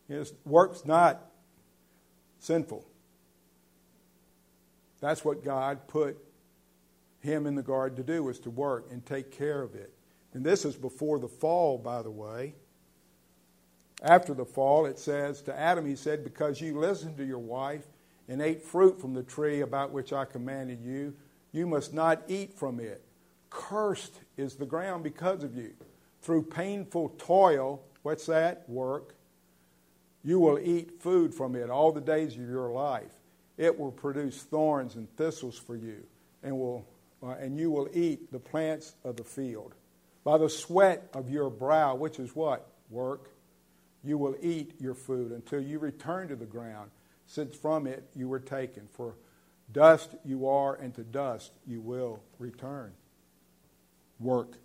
His 0.06 0.32
work's 0.44 0.84
not 0.84 1.20
sinful. 2.38 2.86
That's 5.00 5.24
what 5.24 5.44
God 5.44 5.88
put 5.88 6.18
him 7.20 7.46
in 7.46 7.54
the 7.54 7.62
garden 7.62 7.96
to 7.96 8.02
do 8.02 8.22
was 8.22 8.38
to 8.40 8.50
work 8.50 8.86
and 8.90 9.04
take 9.04 9.30
care 9.30 9.62
of 9.62 9.74
it. 9.74 9.92
And 10.34 10.44
this 10.44 10.64
is 10.64 10.76
before 10.76 11.18
the 11.18 11.28
fall, 11.28 11.78
by 11.78 12.02
the 12.02 12.10
way. 12.10 12.54
After 14.02 14.34
the 14.34 14.44
fall, 14.44 14.84
it 14.86 14.98
says 14.98 15.40
to 15.42 15.58
Adam, 15.58 15.86
he 15.86 15.96
said, 15.96 16.22
Because 16.22 16.60
you 16.60 16.78
listened 16.78 17.16
to 17.16 17.24
your 17.24 17.38
wife 17.38 17.84
and 18.28 18.42
ate 18.42 18.62
fruit 18.62 19.00
from 19.00 19.14
the 19.14 19.22
tree 19.22 19.62
about 19.62 19.90
which 19.90 20.12
I 20.12 20.24
commanded 20.26 20.82
you, 20.82 21.14
you 21.52 21.66
must 21.66 21.94
not 21.94 22.22
eat 22.28 22.52
from 22.52 22.80
it. 22.80 23.02
Cursed 23.48 24.20
is 24.36 24.56
the 24.56 24.66
ground 24.66 25.04
because 25.04 25.42
of 25.44 25.56
you. 25.56 25.72
Through 26.24 26.44
painful 26.44 27.10
toil, 27.18 27.82
what's 28.02 28.24
that? 28.26 28.66
Work. 28.66 29.14
You 30.24 30.40
will 30.40 30.58
eat 30.58 31.02
food 31.02 31.34
from 31.34 31.54
it 31.54 31.68
all 31.68 31.92
the 31.92 32.00
days 32.00 32.32
of 32.32 32.48
your 32.48 32.72
life. 32.72 33.12
It 33.58 33.78
will 33.78 33.92
produce 33.92 34.42
thorns 34.42 34.94
and 34.94 35.14
thistles 35.18 35.58
for 35.58 35.76
you, 35.76 36.02
and, 36.42 36.58
will, 36.58 36.86
uh, 37.22 37.32
and 37.32 37.58
you 37.58 37.70
will 37.70 37.90
eat 37.92 38.32
the 38.32 38.38
plants 38.38 38.94
of 39.04 39.16
the 39.16 39.22
field. 39.22 39.74
By 40.24 40.38
the 40.38 40.48
sweat 40.48 41.10
of 41.12 41.28
your 41.28 41.50
brow, 41.50 41.94
which 41.94 42.18
is 42.18 42.34
what? 42.34 42.66
Work. 42.88 43.28
You 44.02 44.16
will 44.16 44.36
eat 44.40 44.80
your 44.80 44.94
food 44.94 45.30
until 45.30 45.60
you 45.60 45.78
return 45.78 46.28
to 46.28 46.36
the 46.36 46.46
ground, 46.46 46.90
since 47.26 47.54
from 47.54 47.86
it 47.86 48.02
you 48.16 48.30
were 48.30 48.40
taken. 48.40 48.88
For 48.92 49.14
dust 49.70 50.14
you 50.24 50.48
are, 50.48 50.74
and 50.74 50.94
to 50.94 51.02
dust 51.02 51.52
you 51.66 51.82
will 51.82 52.22
return. 52.38 52.92
Work. 54.18 54.56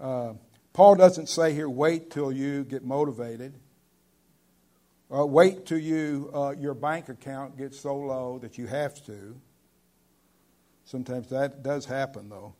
Uh, 0.00 0.34
Paul 0.72 0.94
doesn't 0.94 1.28
say 1.28 1.52
here, 1.54 1.68
wait 1.68 2.10
till 2.10 2.30
you 2.30 2.64
get 2.64 2.84
motivated. 2.84 3.54
Uh, 5.12 5.26
wait 5.26 5.66
till 5.66 5.78
you 5.78 6.30
uh, 6.34 6.50
your 6.50 6.74
bank 6.74 7.08
account 7.08 7.56
gets 7.56 7.80
so 7.80 7.96
low 7.96 8.38
that 8.38 8.58
you 8.58 8.66
have 8.66 9.02
to. 9.06 9.40
Sometimes 10.84 11.28
that 11.30 11.62
does 11.62 11.84
happen, 11.84 12.28
though. 12.28 12.54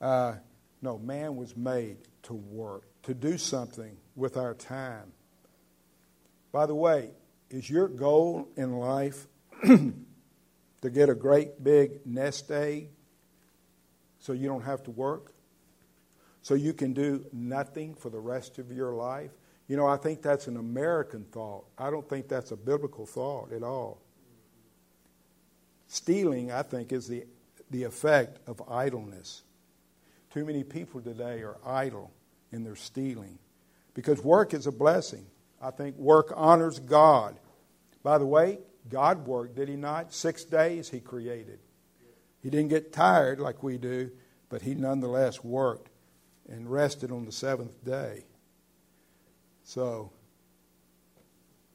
Uh, 0.00 0.34
no, 0.82 0.98
man 0.98 1.36
was 1.36 1.56
made 1.56 1.96
to 2.24 2.34
work, 2.34 2.84
to 3.04 3.14
do 3.14 3.38
something 3.38 3.96
with 4.16 4.36
our 4.36 4.54
time. 4.54 5.12
By 6.52 6.66
the 6.66 6.74
way, 6.74 7.10
is 7.50 7.68
your 7.68 7.88
goal 7.88 8.48
in 8.56 8.72
life 8.78 9.26
to 9.64 10.90
get 10.92 11.08
a 11.08 11.14
great 11.14 11.64
big 11.64 12.06
nest 12.06 12.50
egg 12.50 12.88
so 14.18 14.32
you 14.32 14.46
don't 14.46 14.64
have 14.64 14.82
to 14.84 14.90
work? 14.90 15.32
So 16.44 16.52
you 16.52 16.74
can 16.74 16.92
do 16.92 17.24
nothing 17.32 17.94
for 17.94 18.10
the 18.10 18.20
rest 18.20 18.58
of 18.58 18.70
your 18.70 18.92
life? 18.92 19.30
You 19.66 19.78
know, 19.78 19.86
I 19.86 19.96
think 19.96 20.20
that's 20.20 20.46
an 20.46 20.58
American 20.58 21.24
thought. 21.24 21.64
I 21.78 21.88
don't 21.88 22.06
think 22.06 22.28
that's 22.28 22.50
a 22.50 22.56
biblical 22.56 23.06
thought 23.06 23.50
at 23.50 23.62
all. 23.62 24.02
Stealing, 25.86 26.52
I 26.52 26.60
think, 26.60 26.92
is 26.92 27.08
the, 27.08 27.24
the 27.70 27.84
effect 27.84 28.46
of 28.46 28.60
idleness. 28.70 29.42
Too 30.34 30.44
many 30.44 30.64
people 30.64 31.00
today 31.00 31.40
are 31.40 31.56
idle 31.64 32.12
in 32.52 32.62
their 32.62 32.76
stealing 32.76 33.38
because 33.94 34.22
work 34.22 34.52
is 34.52 34.66
a 34.66 34.72
blessing. 34.72 35.24
I 35.62 35.70
think 35.70 35.96
work 35.96 36.30
honors 36.36 36.78
God. 36.78 37.36
By 38.02 38.18
the 38.18 38.26
way, 38.26 38.58
God 38.90 39.26
worked, 39.26 39.56
did 39.56 39.70
He 39.70 39.76
not? 39.76 40.12
Six 40.12 40.44
days 40.44 40.90
He 40.90 41.00
created. 41.00 41.60
He 42.42 42.50
didn't 42.50 42.68
get 42.68 42.92
tired 42.92 43.40
like 43.40 43.62
we 43.62 43.78
do, 43.78 44.10
but 44.50 44.60
He 44.60 44.74
nonetheless 44.74 45.42
worked 45.42 45.88
and 46.48 46.70
rested 46.70 47.10
on 47.10 47.24
the 47.24 47.32
seventh 47.32 47.84
day. 47.84 48.24
So, 49.64 50.10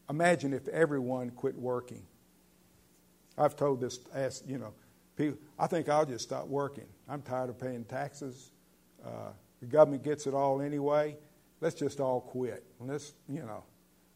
imagine 0.10 0.53
if 0.53 0.67
everyone 0.67 1.32
quit 1.32 1.55
working. 1.55 2.03
I've 3.38 3.55
told 3.55 3.82
this, 3.82 3.99
asked, 4.13 4.47
you 4.47 4.58
know, 4.58 4.73
people, 5.15 5.39
I 5.58 5.67
think 5.67 5.89
I'll 5.89 6.05
just 6.05 6.23
stop 6.23 6.47
working. 6.47 6.86
I'm 7.08 7.21
tired 7.21 7.49
of 7.49 7.60
paying 7.60 7.86
taxes. 7.86 8.51
Uh, 9.03 9.32
the 9.60 9.65
government 9.65 10.03
gets 10.03 10.27
it 10.27 10.34
all 10.34 10.62
anyway. 10.62 11.17
Let's 11.62 11.75
just 11.75 11.99
all 11.99 12.21
quit. 12.21 12.63
Let's, 12.79 13.13
you 13.27 13.41
know, 13.41 13.63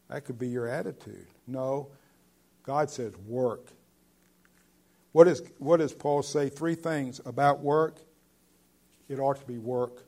that 0.08 0.24
could 0.24 0.38
be 0.38 0.48
your 0.48 0.68
attitude. 0.68 1.26
No, 1.46 1.88
God 2.62 2.90
says 2.90 3.16
work. 3.26 3.66
What, 5.12 5.28
is, 5.28 5.42
what 5.58 5.78
does 5.78 5.92
Paul 5.92 6.22
say? 6.22 6.48
Three 6.48 6.74
things 6.74 7.20
about 7.24 7.60
work. 7.60 7.98
It 9.08 9.18
ought 9.18 9.38
to 9.40 9.46
be 9.46 9.58
work. 9.58 10.02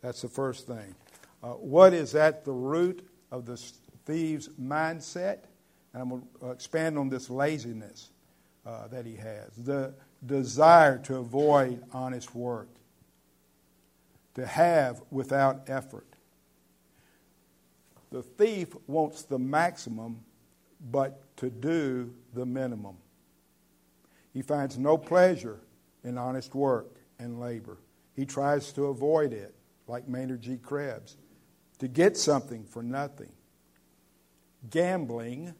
That's 0.00 0.22
the 0.22 0.28
first 0.28 0.66
thing. 0.66 0.94
Uh, 1.42 1.50
what 1.52 1.92
is 1.92 2.14
at 2.14 2.44
the 2.44 2.52
root 2.52 3.06
of 3.30 3.46
the 3.46 3.56
thief's 4.04 4.48
mindset? 4.60 5.40
And 5.92 6.02
I'm 6.02 6.08
going 6.08 6.22
to 6.40 6.50
expand 6.50 6.98
on 6.98 7.08
this 7.08 7.30
laziness 7.30 8.10
uh, 8.66 8.88
that 8.88 9.06
he 9.06 9.16
has. 9.16 9.50
The 9.56 9.94
desire 10.26 10.98
to 10.98 11.16
avoid 11.16 11.82
honest 11.92 12.34
work, 12.34 12.68
to 14.34 14.46
have 14.46 15.02
without 15.10 15.68
effort. 15.68 16.06
The 18.10 18.22
thief 18.22 18.68
wants 18.86 19.22
the 19.22 19.38
maximum, 19.38 20.20
but 20.90 21.36
to 21.38 21.50
do 21.50 22.12
the 22.34 22.46
minimum. 22.46 22.96
He 24.32 24.42
finds 24.42 24.78
no 24.78 24.96
pleasure 24.96 25.60
in 26.04 26.16
honest 26.16 26.54
work 26.54 26.94
and 27.18 27.40
labor. 27.40 27.78
He 28.14 28.24
tries 28.24 28.72
to 28.72 28.86
avoid 28.86 29.32
it, 29.32 29.54
like 29.88 30.06
Maynard 30.06 30.42
G. 30.42 30.56
Krebs 30.56 31.16
to 31.78 31.88
get 31.88 32.16
something 32.16 32.64
for 32.64 32.82
nothing. 32.82 33.32
Gambling 34.70 35.54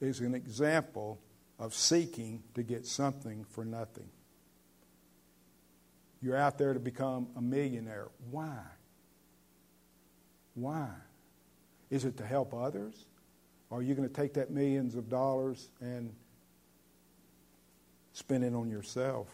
is 0.00 0.20
an 0.20 0.34
example 0.34 1.20
of 1.58 1.74
seeking 1.74 2.42
to 2.54 2.62
get 2.62 2.86
something 2.86 3.44
for 3.50 3.64
nothing. 3.64 4.08
You're 6.20 6.36
out 6.36 6.58
there 6.58 6.72
to 6.72 6.80
become 6.80 7.28
a 7.36 7.42
millionaire. 7.42 8.08
Why? 8.30 8.58
Why? 10.54 10.88
Is 11.90 12.04
it 12.04 12.16
to 12.18 12.24
help 12.24 12.54
others? 12.54 13.06
Or 13.70 13.78
are 13.78 13.82
you 13.82 13.94
going 13.94 14.08
to 14.08 14.14
take 14.14 14.34
that 14.34 14.50
millions 14.50 14.94
of 14.94 15.08
dollars 15.08 15.68
and 15.80 16.14
spend 18.12 18.44
it 18.44 18.54
on 18.54 18.70
yourself? 18.70 19.28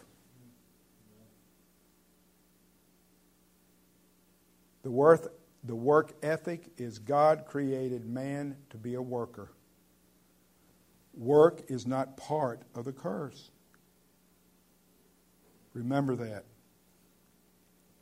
The, 4.83 4.91
worth, 4.91 5.27
the 5.63 5.75
work 5.75 6.13
ethic 6.23 6.71
is 6.77 6.99
God 6.99 7.45
created 7.45 8.05
man 8.05 8.55
to 8.69 8.77
be 8.77 8.95
a 8.95 9.01
worker. 9.01 9.51
Work 11.13 11.63
is 11.67 11.85
not 11.85 12.17
part 12.17 12.61
of 12.73 12.85
the 12.85 12.93
curse. 12.93 13.51
Remember 15.73 16.15
that. 16.15 16.45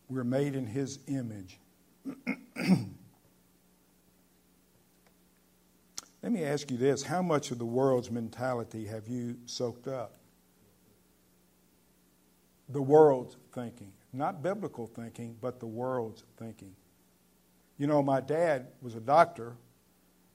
We're 0.10 0.24
made 0.24 0.56
in 0.56 0.66
His 0.66 1.00
image. 1.08 1.60
Let 6.22 6.32
me 6.32 6.44
ask 6.44 6.70
you 6.70 6.78
this 6.78 7.04
how 7.04 7.22
much 7.22 7.52
of 7.52 7.60
the 7.60 7.66
world's 7.66 8.12
mentality 8.12 8.86
have 8.86 9.08
you 9.08 9.38
soaked 9.46 9.88
up? 9.88 10.16
The 12.68 12.82
world's 12.82 13.38
thinking. 13.54 13.92
Not 14.12 14.42
biblical 14.42 14.88
thinking, 14.88 15.36
but 15.40 15.60
the 15.60 15.68
world's 15.68 16.24
thinking. 16.38 16.76
You 17.78 17.88
know, 17.88 18.02
my 18.02 18.22
dad 18.22 18.68
was 18.82 18.96
a 18.96 19.00
doctor 19.00 19.56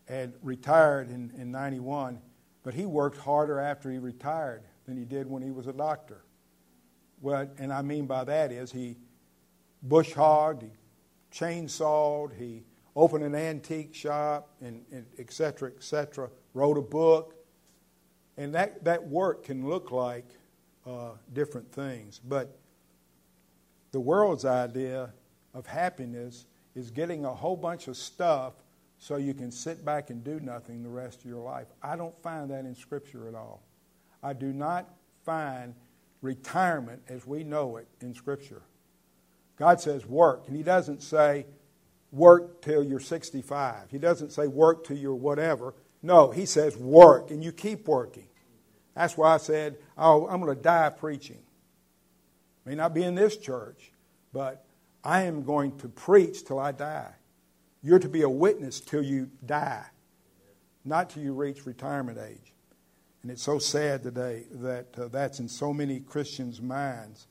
and 0.08 0.32
retired 0.42 1.10
in, 1.10 1.32
in 1.36 1.50
91, 1.50 2.20
but 2.62 2.74
he 2.74 2.86
worked 2.86 3.18
harder 3.18 3.58
after 3.58 3.90
he 3.90 3.98
retired 3.98 4.62
than 4.86 4.96
he 4.96 5.04
did 5.04 5.28
when 5.28 5.42
he 5.42 5.50
was 5.50 5.66
a 5.66 5.72
doctor. 5.72 6.24
Well, 7.20 7.48
and 7.58 7.72
I 7.72 7.82
mean 7.82 8.06
by 8.06 8.24
that 8.24 8.52
is 8.52 8.70
he 8.70 8.96
bush 9.82 10.12
hogged, 10.12 10.62
he 10.62 10.70
chainsawed, 11.32 12.36
he 12.36 12.64
opened 12.96 13.24
an 13.24 13.34
antique 13.34 13.94
shop, 13.94 14.50
and, 14.60 14.84
and 14.92 15.06
et 15.18 15.32
cetera, 15.32 15.70
et 15.74 15.82
cetera, 15.82 16.30
wrote 16.52 16.78
a 16.78 16.82
book. 16.82 17.34
And 18.36 18.54
that, 18.54 18.84
that 18.84 19.06
work 19.06 19.44
can 19.44 19.68
look 19.68 19.90
like 19.90 20.26
uh, 20.86 21.12
different 21.32 21.70
things. 21.72 22.20
But 22.24 22.56
the 23.94 24.00
world's 24.00 24.44
idea 24.44 25.08
of 25.54 25.66
happiness 25.66 26.46
is 26.74 26.90
getting 26.90 27.24
a 27.24 27.32
whole 27.32 27.56
bunch 27.56 27.86
of 27.86 27.96
stuff 27.96 28.54
so 28.98 29.14
you 29.14 29.32
can 29.32 29.52
sit 29.52 29.84
back 29.84 30.10
and 30.10 30.24
do 30.24 30.40
nothing 30.40 30.82
the 30.82 30.88
rest 30.88 31.20
of 31.20 31.26
your 31.26 31.38
life. 31.38 31.68
I 31.80 31.94
don't 31.94 32.20
find 32.20 32.50
that 32.50 32.64
in 32.64 32.74
Scripture 32.74 33.28
at 33.28 33.36
all. 33.36 33.62
I 34.20 34.32
do 34.32 34.52
not 34.52 34.92
find 35.24 35.76
retirement 36.22 37.02
as 37.08 37.24
we 37.24 37.44
know 37.44 37.76
it 37.76 37.86
in 38.00 38.14
Scripture. 38.14 38.62
God 39.60 39.80
says 39.80 40.04
work, 40.04 40.48
and 40.48 40.56
He 40.56 40.64
doesn't 40.64 41.00
say 41.00 41.46
work 42.10 42.62
till 42.62 42.82
you're 42.82 42.98
65. 42.98 43.92
He 43.92 43.98
doesn't 43.98 44.32
say 44.32 44.48
work 44.48 44.84
till 44.84 44.96
you're 44.96 45.14
whatever. 45.14 45.72
No, 46.02 46.32
He 46.32 46.46
says 46.46 46.76
work, 46.76 47.30
and 47.30 47.44
you 47.44 47.52
keep 47.52 47.86
working. 47.86 48.26
That's 48.96 49.16
why 49.16 49.34
I 49.34 49.36
said, 49.36 49.76
oh, 49.96 50.26
I'm 50.26 50.40
going 50.40 50.56
to 50.56 50.60
die 50.60 50.90
preaching. 50.90 51.43
May 52.64 52.74
not 52.74 52.94
be 52.94 53.02
in 53.02 53.14
this 53.14 53.36
church, 53.36 53.92
but 54.32 54.64
I 55.02 55.22
am 55.22 55.42
going 55.42 55.76
to 55.78 55.88
preach 55.88 56.44
till 56.44 56.58
I 56.58 56.72
die. 56.72 57.12
You're 57.82 57.98
to 57.98 58.08
be 58.08 58.22
a 58.22 58.28
witness 58.28 58.80
till 58.80 59.02
you 59.02 59.30
die, 59.44 59.84
not 60.84 61.10
till 61.10 61.22
you 61.22 61.34
reach 61.34 61.66
retirement 61.66 62.18
age. 62.18 62.52
And 63.22 63.30
it's 63.30 63.42
so 63.42 63.58
sad 63.58 64.02
today 64.02 64.44
that 64.52 64.86
uh, 64.98 65.08
that's 65.08 65.40
in 65.40 65.48
so 65.48 65.72
many 65.72 66.00
Christians' 66.00 66.60
minds. 66.60 67.26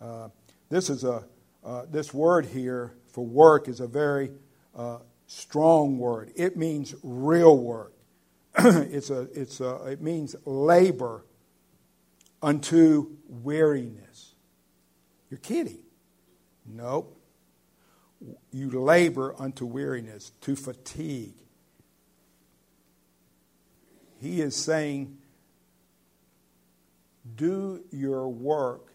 Uh, 0.00 0.28
this 0.68 0.88
is 0.88 1.04
a 1.04 1.24
uh, 1.62 1.82
this 1.90 2.14
word 2.14 2.46
here 2.46 2.94
for 3.08 3.24
work 3.24 3.68
is 3.68 3.80
a 3.80 3.86
very 3.86 4.30
uh, 4.74 4.98
strong 5.26 5.98
word. 5.98 6.32
It 6.36 6.56
means 6.56 6.94
real 7.02 7.56
work. 7.58 7.92
it's 8.58 9.10
a, 9.10 9.28
it's 9.34 9.60
a, 9.60 9.84
it 9.86 10.00
means 10.00 10.34
labor 10.44 11.24
unto 12.42 13.10
weariness. 13.28 14.29
You're 15.30 15.38
kidding. 15.38 15.78
Nope. 16.66 17.16
You 18.50 18.68
labor 18.70 19.34
unto 19.38 19.64
weariness, 19.64 20.32
to 20.42 20.56
fatigue. 20.56 21.36
He 24.18 24.42
is 24.42 24.54
saying, 24.54 25.16
do 27.36 27.82
your 27.90 28.28
work 28.28 28.92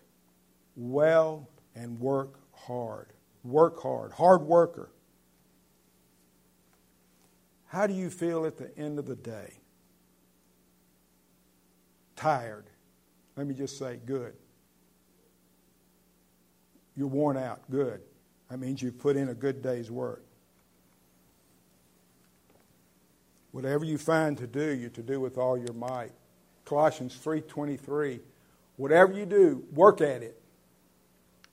well 0.76 1.50
and 1.74 2.00
work 2.00 2.40
hard. 2.54 3.08
Work 3.44 3.82
hard. 3.82 4.12
Hard 4.12 4.44
worker. 4.44 4.92
How 7.68 7.88
do 7.88 7.94
you 7.94 8.10
feel 8.10 8.46
at 8.46 8.58
the 8.58 8.78
end 8.78 9.00
of 9.00 9.06
the 9.06 9.16
day? 9.16 9.54
Tired. 12.16 12.70
Let 13.36 13.48
me 13.48 13.54
just 13.54 13.78
say, 13.78 14.00
good. 14.06 14.34
You're 16.96 17.08
worn 17.08 17.38
out. 17.38 17.62
Good. 17.70 18.02
That 18.50 18.60
means 18.60 18.82
you've 18.82 19.00
put 19.00 19.16
in 19.18 19.30
a 19.30 19.34
good 19.34 19.62
day's 19.62 19.92
work. 19.92 20.24
Whatever 23.52 23.86
you 23.86 23.98
find 23.98 24.38
to 24.38 24.48
do, 24.48 24.76
you're 24.76 24.90
to 24.92 25.04
do 25.04 25.20
with 25.20 25.38
all 25.38 25.58
your 25.58 25.74
might. 25.74 26.12
Colossians 26.66 27.16
3:23. 27.16 28.22
Whatever 28.78 29.14
you 29.14 29.26
do, 29.26 29.66
work 29.74 30.02
at 30.02 30.22
it. 30.22 30.42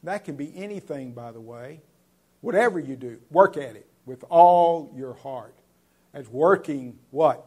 That 0.02 0.24
can 0.24 0.34
be 0.34 0.52
anything, 0.56 1.12
by 1.12 1.30
the 1.30 1.40
way. 1.40 1.80
Whatever 2.40 2.80
you 2.80 2.96
do, 2.96 3.20
work 3.30 3.56
at 3.56 3.76
it 3.76 3.86
with 4.04 4.24
all 4.28 4.92
your 4.96 5.14
heart. 5.14 5.54
As 6.12 6.28
working 6.28 6.98
what? 7.10 7.46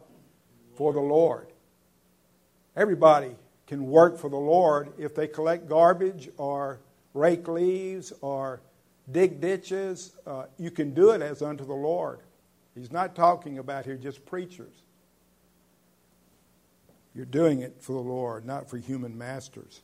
For 0.74 0.92
the 0.92 1.00
Lord. 1.00 1.52
Everybody 2.74 3.36
can 3.66 3.86
work 3.86 4.16
for 4.18 4.30
the 4.30 4.36
Lord 4.36 4.92
if 4.98 5.14
they 5.14 5.28
collect 5.28 5.68
garbage 5.68 6.30
or 6.38 6.80
rake 7.16 7.48
leaves 7.48 8.12
or 8.20 8.60
dig 9.10 9.40
ditches. 9.40 10.12
Uh, 10.26 10.44
you 10.58 10.70
can 10.70 10.94
do 10.94 11.10
it 11.10 11.22
as 11.22 11.42
unto 11.42 11.64
the 11.64 11.74
Lord. 11.74 12.20
He's 12.74 12.92
not 12.92 13.16
talking 13.16 13.58
about 13.58 13.84
here 13.84 13.96
just 13.96 14.24
preachers. 14.26 14.74
You're 17.14 17.24
doing 17.24 17.60
it 17.60 17.76
for 17.80 17.92
the 17.92 17.98
Lord, 17.98 18.44
not 18.44 18.68
for 18.68 18.76
human 18.76 19.16
masters. 19.16 19.80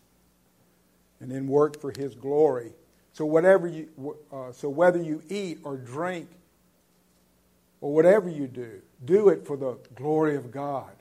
And 1.21 1.31
then 1.31 1.47
work 1.47 1.81
for 1.81 1.93
His 1.97 2.15
glory. 2.15 2.73
So 3.15 3.25
whatever 3.25 3.67
you, 3.67 3.89
uh, 4.31 4.53
so 4.53 4.69
whether 4.69 5.01
you 5.01 5.23
eat 5.29 5.61
or 5.65 5.77
drink 5.77 6.29
or 7.81 7.95
whatever 7.95 8.29
you 8.29 8.47
do, 8.47 8.83
do 9.05 9.31
it 9.31 9.47
for 9.47 9.57
the 9.57 9.79
glory 9.95 10.37
of 10.37 10.51
God. 10.51 10.93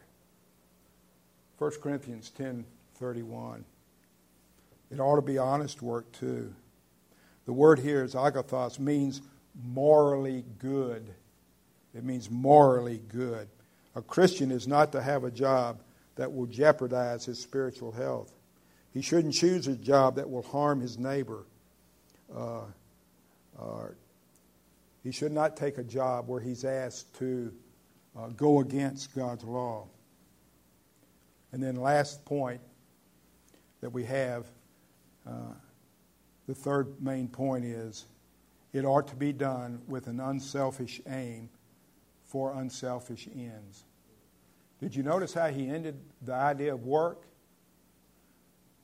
1 1.58 1.72
Corinthians 1.82 2.30
10 2.30 2.65
31. 2.96 3.65
It 4.91 4.99
ought 4.99 5.15
to 5.15 5.21
be 5.21 5.38
honest 5.38 5.82
work 5.82 6.12
too. 6.12 6.54
The 7.45 7.54
word 7.54 7.80
here 7.80 8.04
is 8.04 8.13
agathos, 8.13 8.80
means 8.80 9.21
morally 9.63 10.45
good. 10.60 11.08
It 11.95 12.04
means 12.04 12.30
morally 12.30 13.01
good. 13.08 13.47
A 13.95 14.01
Christian 14.01 14.51
is 14.51 14.67
not 14.67 14.91
to 14.91 15.01
have 15.01 15.23
a 15.23 15.32
job 15.32 15.82
that 16.15 16.34
will 16.34 16.45
jeopardize 16.45 17.25
his 17.25 17.39
spiritual 17.39 17.91
health. 17.91 18.34
He 18.93 19.01
shouldn't 19.01 19.34
choose 19.34 19.67
a 19.67 19.75
job 19.75 20.15
that 20.15 20.30
will 20.30 20.43
harm 20.43 20.82
his 20.82 20.97
neighbor. 20.97 21.45
Uh, 22.34 22.62
uh, 23.60 23.88
he 25.04 25.12
should 25.12 25.32
not 25.32 25.58
take 25.58 25.77
a 25.77 25.84
job 25.84 26.27
where 26.27 26.41
he's 26.41 26.63
asked 26.63 27.13
to 27.19 27.51
uh, 28.17 28.27
go 28.27 28.60
against 28.60 29.15
God's 29.15 29.43
law. 29.43 29.88
And 31.51 31.62
then, 31.62 31.75
last 31.75 32.23
point 32.23 32.62
that 33.82 33.89
we 33.89 34.06
have, 34.06 34.45
uh, 35.27 35.53
the 36.47 36.55
third 36.55 37.01
main 37.01 37.27
point 37.27 37.65
is 37.65 38.05
it 38.73 38.86
ought 38.86 39.07
to 39.07 39.15
be 39.15 39.34
done 39.34 39.81
with 39.88 40.07
an 40.07 40.19
unselfish 40.19 41.01
aim 41.07 41.49
for 42.25 42.53
unselfish 42.53 43.27
ends. 43.36 43.84
Did 44.79 44.95
you 44.95 45.03
notice 45.03 45.34
how 45.34 45.47
he 45.49 45.67
ended 45.67 45.99
the 46.21 46.34
idea 46.34 46.73
of 46.73 46.86
work? 46.86 47.23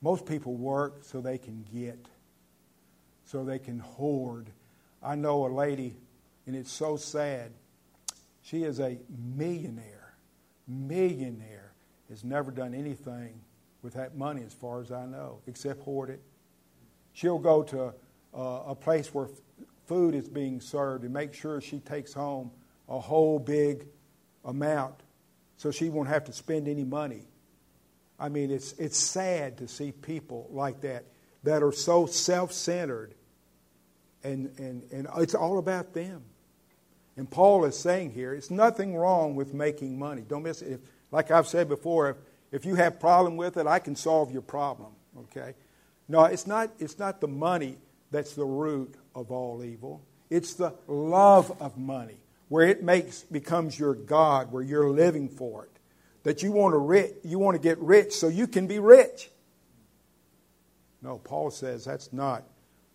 Most 0.02 0.26
people 0.26 0.54
work 0.54 1.00
so 1.02 1.22
they 1.22 1.38
can 1.38 1.66
get, 1.74 2.06
so 3.26 3.44
they 3.44 3.58
can 3.58 3.80
hoard. 3.80 4.50
I 5.02 5.16
know 5.16 5.48
a 5.48 5.50
lady, 5.50 5.96
and 6.46 6.56
it's 6.56 6.72
so 6.72 6.98
sad. 6.98 7.52
She 8.44 8.64
is 8.64 8.80
a 8.80 8.98
millionaire, 9.36 10.14
millionaire, 10.68 11.72
has 12.10 12.24
never 12.24 12.52
done 12.52 12.74
anything 12.74 13.42
with 13.82 13.94
that 13.94 14.16
money, 14.16 14.44
as 14.44 14.54
far 14.54 14.82
as 14.82 14.92
I 14.92 15.06
know, 15.06 15.40
except 15.48 15.82
hoard 15.84 16.10
it. 16.10 16.22
She'll 17.14 17.40
go 17.40 17.64
to 17.64 17.94
uh, 18.36 18.64
a 18.68 18.76
place 18.76 19.14
where 19.14 19.26
f- 19.26 19.32
food 19.86 20.14
is 20.14 20.28
being 20.28 20.62
served 20.62 21.04
and 21.04 21.14
make 21.14 21.34
sure 21.34 21.62
she 21.62 21.80
takes 21.80 22.14
home 22.14 22.52
a 22.90 23.00
whole 23.00 23.40
big 23.40 23.88
amount 24.46 24.96
so 25.58 25.72
she 25.72 25.90
won't 25.90 26.10
have 26.10 26.26
to 26.26 26.34
spend 26.34 26.68
any 26.68 26.84
money. 26.84 27.24
I 28.20 28.30
mean, 28.30 28.52
it's, 28.52 28.74
it's 28.74 28.98
sad 28.98 29.58
to 29.58 29.68
see 29.68 29.92
people 29.92 30.48
like 30.52 30.82
that 30.82 31.06
that 31.44 31.64
are 31.64 31.72
so 31.72 32.06
self 32.06 32.52
centered 32.52 33.14
and, 34.24 34.52
and, 34.58 34.84
and 34.92 35.08
it's 35.18 35.36
all 35.36 35.58
about 35.60 35.94
them. 35.94 36.24
And 37.16 37.30
Paul 37.30 37.66
is 37.66 37.78
saying 37.78 38.12
here, 38.12 38.34
it's 38.34 38.52
nothing 38.52 38.96
wrong 38.96 39.36
with 39.36 39.54
making 39.54 39.98
money. 39.98 40.24
Don't 40.28 40.44
miss 40.44 40.62
it. 40.62 40.74
If, 40.74 40.80
like 41.12 41.32
I've 41.32 41.48
said 41.48 41.68
before, 41.68 42.10
if, 42.10 42.18
if 42.52 42.66
you 42.66 42.76
have 42.76 43.00
problem 43.00 43.38
with 43.38 43.58
it, 43.58 43.68
I 43.68 43.80
can 43.80 43.96
solve 43.96 44.32
your 44.32 44.42
problem. 44.42 44.92
Okay? 45.20 45.54
No, 46.08 46.26
it's 46.26 46.48
not, 46.48 46.72
it's 46.80 46.98
not 46.98 47.20
the 47.22 47.28
money 47.28 47.78
that's 48.12 48.34
the 48.34 48.46
root 48.46 48.96
of 49.14 49.32
all 49.32 49.64
evil. 49.64 50.02
It's 50.30 50.54
the 50.54 50.74
love 50.88 51.56
of 51.62 51.78
money 51.78 52.18
where 52.50 52.68
it 52.68 52.84
makes 52.84 53.24
becomes 53.24 53.78
your 53.78 53.94
God, 53.94 54.52
where 54.52 54.64
you're 54.64 54.90
living 54.90 55.28
for 55.28 55.66
it. 55.66 55.72
That 56.24 56.44
you 56.44 56.52
want 56.52 56.74
to 56.74 56.78
rich, 56.78 57.14
you 57.24 57.40
want 57.40 57.56
to 57.56 57.62
get 57.62 57.78
rich 57.80 58.14
so 58.14 58.28
you 58.28 58.48
can 58.48 58.68
be 58.68 58.80
rich. 58.80 59.30
No, 61.02 61.20
Paul 61.20 61.52
says 61.52 61.86
that's 61.86 62.12
not 62.12 62.44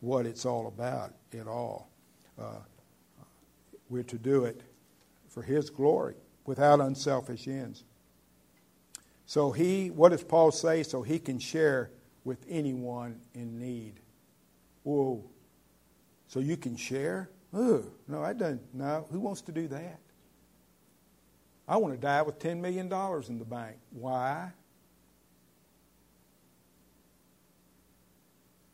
what 0.00 0.26
it's 0.26 0.44
all 0.44 0.66
about 0.66 1.14
at 1.38 1.46
all. 1.46 1.88
Uh, 2.38 2.58
we're 3.88 4.02
to 4.04 4.18
do 4.18 4.44
it 4.44 4.60
for 5.28 5.42
His 5.42 5.70
glory 5.70 6.14
without 6.44 6.80
unselfish 6.80 7.46
ends. 7.46 7.84
So 9.32 9.50
he, 9.50 9.88
what 9.88 10.10
does 10.10 10.22
Paul 10.22 10.50
say? 10.50 10.82
So 10.82 11.00
he 11.00 11.18
can 11.18 11.38
share 11.38 11.90
with 12.22 12.44
anyone 12.50 13.18
in 13.32 13.58
need. 13.58 13.94
Whoa. 14.82 15.24
So 16.26 16.38
you 16.38 16.58
can 16.58 16.76
share? 16.76 17.30
Oh, 17.54 17.82
no, 18.06 18.22
I 18.22 18.34
don't. 18.34 18.60
No, 18.74 19.06
who 19.10 19.20
wants 19.20 19.40
to 19.40 19.52
do 19.52 19.68
that? 19.68 20.00
I 21.66 21.78
want 21.78 21.94
to 21.94 21.98
die 21.98 22.20
with 22.20 22.40
$10 22.40 22.60
million 22.60 22.92
in 22.92 23.38
the 23.38 23.46
bank. 23.46 23.76
Why? 23.88 24.52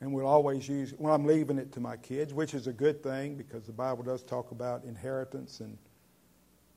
And 0.00 0.12
we'll 0.12 0.26
always 0.26 0.68
use, 0.68 0.92
well, 0.98 1.14
I'm 1.14 1.24
leaving 1.24 1.58
it 1.58 1.70
to 1.74 1.80
my 1.80 1.96
kids, 1.96 2.34
which 2.34 2.54
is 2.54 2.66
a 2.66 2.72
good 2.72 3.00
thing 3.00 3.36
because 3.36 3.62
the 3.62 3.72
Bible 3.72 4.02
does 4.02 4.24
talk 4.24 4.50
about 4.50 4.82
inheritance 4.82 5.60
and, 5.60 5.78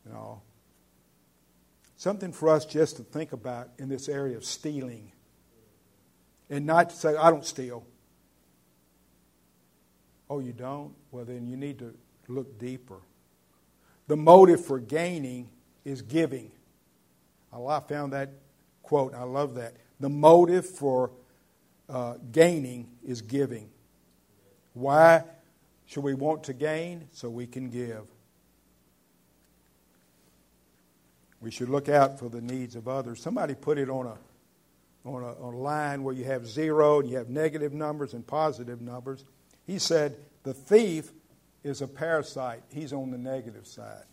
you 0.06 0.13
know, 0.13 0.39
something 2.02 2.32
for 2.32 2.50
us 2.50 2.66
just 2.66 2.96
to 2.98 3.04
think 3.04 3.32
about 3.32 3.70
in 3.78 3.88
this 3.88 4.10
area 4.10 4.36
of 4.36 4.44
stealing. 4.44 5.12
And 6.50 6.66
not 6.66 6.90
to 6.90 6.96
say, 6.96 7.16
I 7.16 7.30
don't 7.30 7.46
steal. 7.46 7.86
Oh, 10.28 10.40
you 10.40 10.52
don't? 10.52 10.95
Well, 11.12 11.26
then 11.26 11.45
you 11.45 11.56
need 11.56 11.78
to 11.78 11.93
look 12.28 12.58
deeper. 12.58 12.97
The 14.08 14.18
motive 14.18 14.66
for 14.66 14.80
gaining 14.80 15.49
is 15.86 16.02
giving. 16.02 16.52
I 17.54 17.80
found 17.82 18.14
that 18.14 18.32
quote, 18.82 19.14
I 19.14 19.22
love 19.22 19.54
that. 19.56 19.76
The 19.99 20.10
motive 20.10 20.66
for 20.66 21.12
uh, 21.88 22.16
gaining 22.32 22.89
is 23.06 23.22
giving. 23.22 23.70
Why 24.74 25.24
should 25.86 26.04
we 26.04 26.16
want 26.16 26.45
to 26.45 26.54
gain? 26.54 27.10
So 27.12 27.30
we 27.30 27.45
can 27.45 27.70
give. 27.70 28.08
We 31.42 31.52
should 31.52 31.70
look 31.70 31.89
out 31.89 32.20
for 32.20 32.30
the 32.30 32.42
needs 32.42 32.76
of 32.76 32.88
others. 32.88 33.22
Somebody 33.22 33.56
put 33.56 33.78
it 33.78 33.89
on 33.89 34.06
a, 34.06 34.18
on 35.10 35.24
a, 35.24 35.34
on 35.42 35.54
a 35.56 35.58
line 35.58 36.04
where 36.04 36.14
you 36.14 36.24
have 36.26 36.48
zero 36.48 37.00
and 37.00 37.10
you 37.10 37.18
have 37.18 37.30
negative 37.30 37.74
numbers 37.74 38.14
and 38.14 38.26
positive 38.26 38.82
numbers. 38.82 39.26
He 39.66 39.80
said, 39.80 40.16
The 40.44 40.54
thief 40.54 41.12
is 41.64 41.82
a 41.82 41.88
parasite. 41.88 42.62
He's 42.70 42.94
on 42.94 43.12
the 43.12 43.18
negative 43.18 43.66
side. 43.66 44.04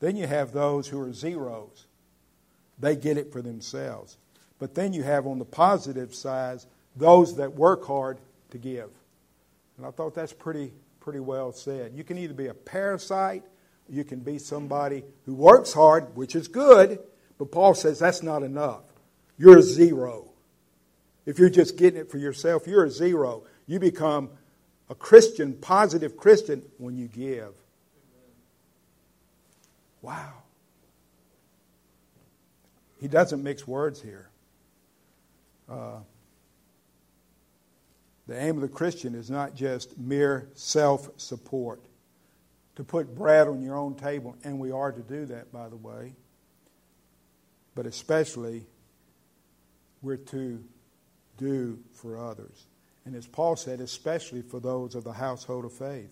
Then 0.00 0.16
you 0.16 0.26
have 0.26 0.52
those 0.52 0.88
who 0.88 1.00
are 1.00 1.12
zeros. 1.12 1.86
They 2.78 2.96
get 2.96 3.18
it 3.18 3.32
for 3.32 3.42
themselves. 3.42 4.16
But 4.58 4.74
then 4.74 4.92
you 4.92 5.02
have 5.02 5.26
on 5.26 5.38
the 5.38 5.44
positive 5.44 6.14
side 6.14 6.60
those 6.96 7.36
that 7.36 7.54
work 7.54 7.84
hard 7.84 8.18
to 8.50 8.58
give. 8.58 8.90
And 9.76 9.86
I 9.86 9.90
thought 9.90 10.14
that's 10.14 10.32
pretty, 10.32 10.72
pretty 11.00 11.20
well 11.20 11.52
said. 11.52 11.92
You 11.94 12.04
can 12.04 12.18
either 12.18 12.34
be 12.34 12.46
a 12.46 12.54
parasite, 12.54 13.42
you 13.88 14.04
can 14.04 14.20
be 14.20 14.38
somebody 14.38 15.04
who 15.26 15.34
works 15.34 15.72
hard, 15.72 16.16
which 16.16 16.34
is 16.34 16.48
good, 16.48 16.98
But 17.38 17.50
Paul 17.50 17.74
says 17.74 17.98
that's 17.98 18.22
not 18.22 18.42
enough. 18.42 18.82
You're 19.36 19.58
a 19.58 19.62
zero. 19.62 20.30
If 21.26 21.38
you're 21.38 21.50
just 21.50 21.76
getting 21.76 22.00
it 22.00 22.10
for 22.10 22.18
yourself, 22.18 22.66
you're 22.66 22.84
a 22.84 22.90
zero. 22.90 23.44
You 23.66 23.80
become 23.80 24.30
a 24.88 24.94
Christian, 24.94 25.54
positive 25.54 26.16
Christian, 26.16 26.62
when 26.78 26.96
you 26.96 27.08
give. 27.08 27.52
Wow. 30.02 30.34
He 33.00 33.08
doesn't 33.08 33.42
mix 33.42 33.66
words 33.66 34.00
here. 34.00 34.28
Uh, 35.68 35.98
the 38.26 38.40
aim 38.40 38.56
of 38.56 38.62
the 38.62 38.68
Christian 38.68 39.14
is 39.14 39.30
not 39.30 39.54
just 39.54 39.98
mere 39.98 40.48
self 40.54 41.10
support. 41.16 41.80
To 42.76 42.84
put 42.84 43.14
bread 43.14 43.46
on 43.46 43.62
your 43.62 43.76
own 43.76 43.94
table, 43.94 44.36
and 44.42 44.58
we 44.58 44.72
are 44.72 44.90
to 44.90 45.02
do 45.02 45.26
that, 45.26 45.52
by 45.52 45.68
the 45.68 45.76
way, 45.76 46.14
but 47.74 47.86
especially 47.86 48.66
we're 50.02 50.16
to 50.16 50.62
do 51.38 51.78
for 51.92 52.18
others. 52.18 52.66
And 53.04 53.14
as 53.14 53.26
Paul 53.26 53.56
said, 53.56 53.80
especially 53.80 54.42
for 54.42 54.60
those 54.60 54.94
of 54.94 55.04
the 55.04 55.12
household 55.12 55.64
of 55.64 55.72
faith. 55.72 56.10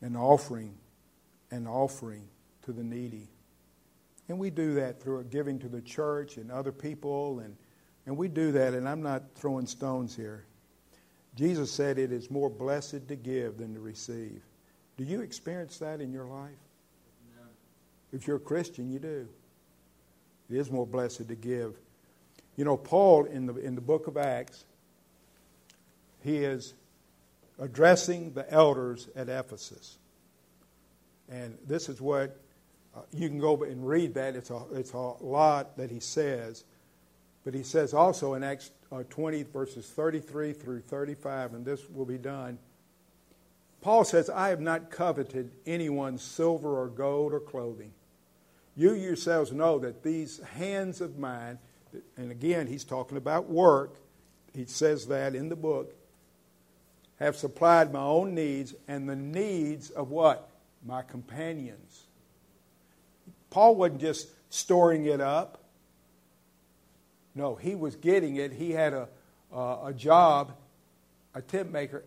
An 0.00 0.16
offering, 0.16 0.74
an 1.50 1.66
offering 1.66 2.28
to 2.62 2.72
the 2.72 2.82
needy. 2.82 3.28
And 4.28 4.38
we 4.38 4.50
do 4.50 4.74
that 4.74 5.02
through 5.02 5.24
giving 5.24 5.58
to 5.60 5.68
the 5.68 5.82
church 5.82 6.36
and 6.36 6.50
other 6.50 6.72
people, 6.72 7.40
and, 7.40 7.56
and 8.06 8.16
we 8.16 8.28
do 8.28 8.52
that, 8.52 8.74
and 8.74 8.88
I'm 8.88 9.02
not 9.02 9.22
throwing 9.34 9.66
stones 9.66 10.16
here. 10.16 10.46
Jesus 11.36 11.70
said 11.70 11.98
it 11.98 12.12
is 12.12 12.30
more 12.30 12.48
blessed 12.48 13.08
to 13.08 13.16
give 13.16 13.58
than 13.58 13.74
to 13.74 13.80
receive. 13.80 14.42
Do 14.96 15.04
you 15.04 15.20
experience 15.20 15.78
that 15.78 16.00
in 16.00 16.12
your 16.12 16.26
life? 16.26 16.50
No. 17.36 17.42
If 18.12 18.26
you're 18.26 18.36
a 18.36 18.40
Christian, 18.40 18.92
you 18.92 19.00
do. 19.00 19.28
It 20.50 20.56
is 20.56 20.70
more 20.70 20.86
blessed 20.86 21.28
to 21.28 21.34
give. 21.34 21.74
You 22.56 22.64
know, 22.64 22.76
Paul 22.76 23.24
in 23.24 23.46
the, 23.46 23.56
in 23.56 23.74
the 23.74 23.80
book 23.80 24.06
of 24.06 24.16
Acts, 24.16 24.64
he 26.22 26.38
is 26.38 26.74
addressing 27.58 28.32
the 28.32 28.50
elders 28.52 29.08
at 29.16 29.28
Ephesus. 29.28 29.98
And 31.28 31.58
this 31.66 31.88
is 31.88 32.00
what 32.00 32.38
uh, 32.94 33.00
you 33.12 33.28
can 33.28 33.38
go 33.38 33.62
and 33.64 33.86
read 33.86 34.14
that. 34.14 34.36
It's 34.36 34.50
a, 34.50 34.62
it's 34.72 34.92
a 34.92 34.98
lot 34.98 35.76
that 35.76 35.90
he 35.90 36.00
says. 36.00 36.64
But 37.44 37.54
he 37.54 37.62
says 37.62 37.92
also 37.92 38.34
in 38.34 38.42
Acts 38.42 38.70
uh, 38.90 39.02
20, 39.10 39.42
verses 39.44 39.86
33 39.88 40.52
through 40.52 40.80
35, 40.80 41.54
and 41.54 41.64
this 41.64 41.88
will 41.90 42.06
be 42.06 42.18
done. 42.18 42.58
Paul 43.82 44.04
says, 44.04 44.30
I 44.30 44.48
have 44.48 44.60
not 44.60 44.90
coveted 44.90 45.50
anyone's 45.66 46.22
silver 46.22 46.80
or 46.80 46.88
gold 46.88 47.34
or 47.34 47.40
clothing. 47.40 47.92
You 48.76 48.94
yourselves 48.94 49.52
know 49.52 49.78
that 49.80 50.02
these 50.02 50.40
hands 50.40 51.00
of 51.00 51.18
mine, 51.18 51.58
and 52.16 52.30
again, 52.30 52.66
he's 52.66 52.84
talking 52.84 53.18
about 53.18 53.48
work, 53.48 53.96
he 54.54 54.64
says 54.64 55.06
that 55.08 55.34
in 55.34 55.48
the 55.48 55.56
book, 55.56 55.94
have 57.20 57.36
supplied 57.36 57.92
my 57.92 58.00
own 58.02 58.34
needs 58.34 58.74
and 58.88 59.08
the 59.08 59.16
needs 59.16 59.90
of 59.90 60.10
what? 60.10 60.48
My 60.84 61.02
companions. 61.02 62.04
Paul 63.50 63.76
wasn't 63.76 64.00
just 64.00 64.28
storing 64.50 65.06
it 65.06 65.20
up. 65.20 65.63
No, 67.34 67.54
he 67.54 67.74
was 67.74 67.96
getting 67.96 68.36
it. 68.36 68.52
He 68.52 68.70
had 68.70 68.92
a, 68.92 69.08
a 69.52 69.92
job, 69.94 70.52
a 71.34 71.42
tent 71.42 71.72
maker, 71.72 72.04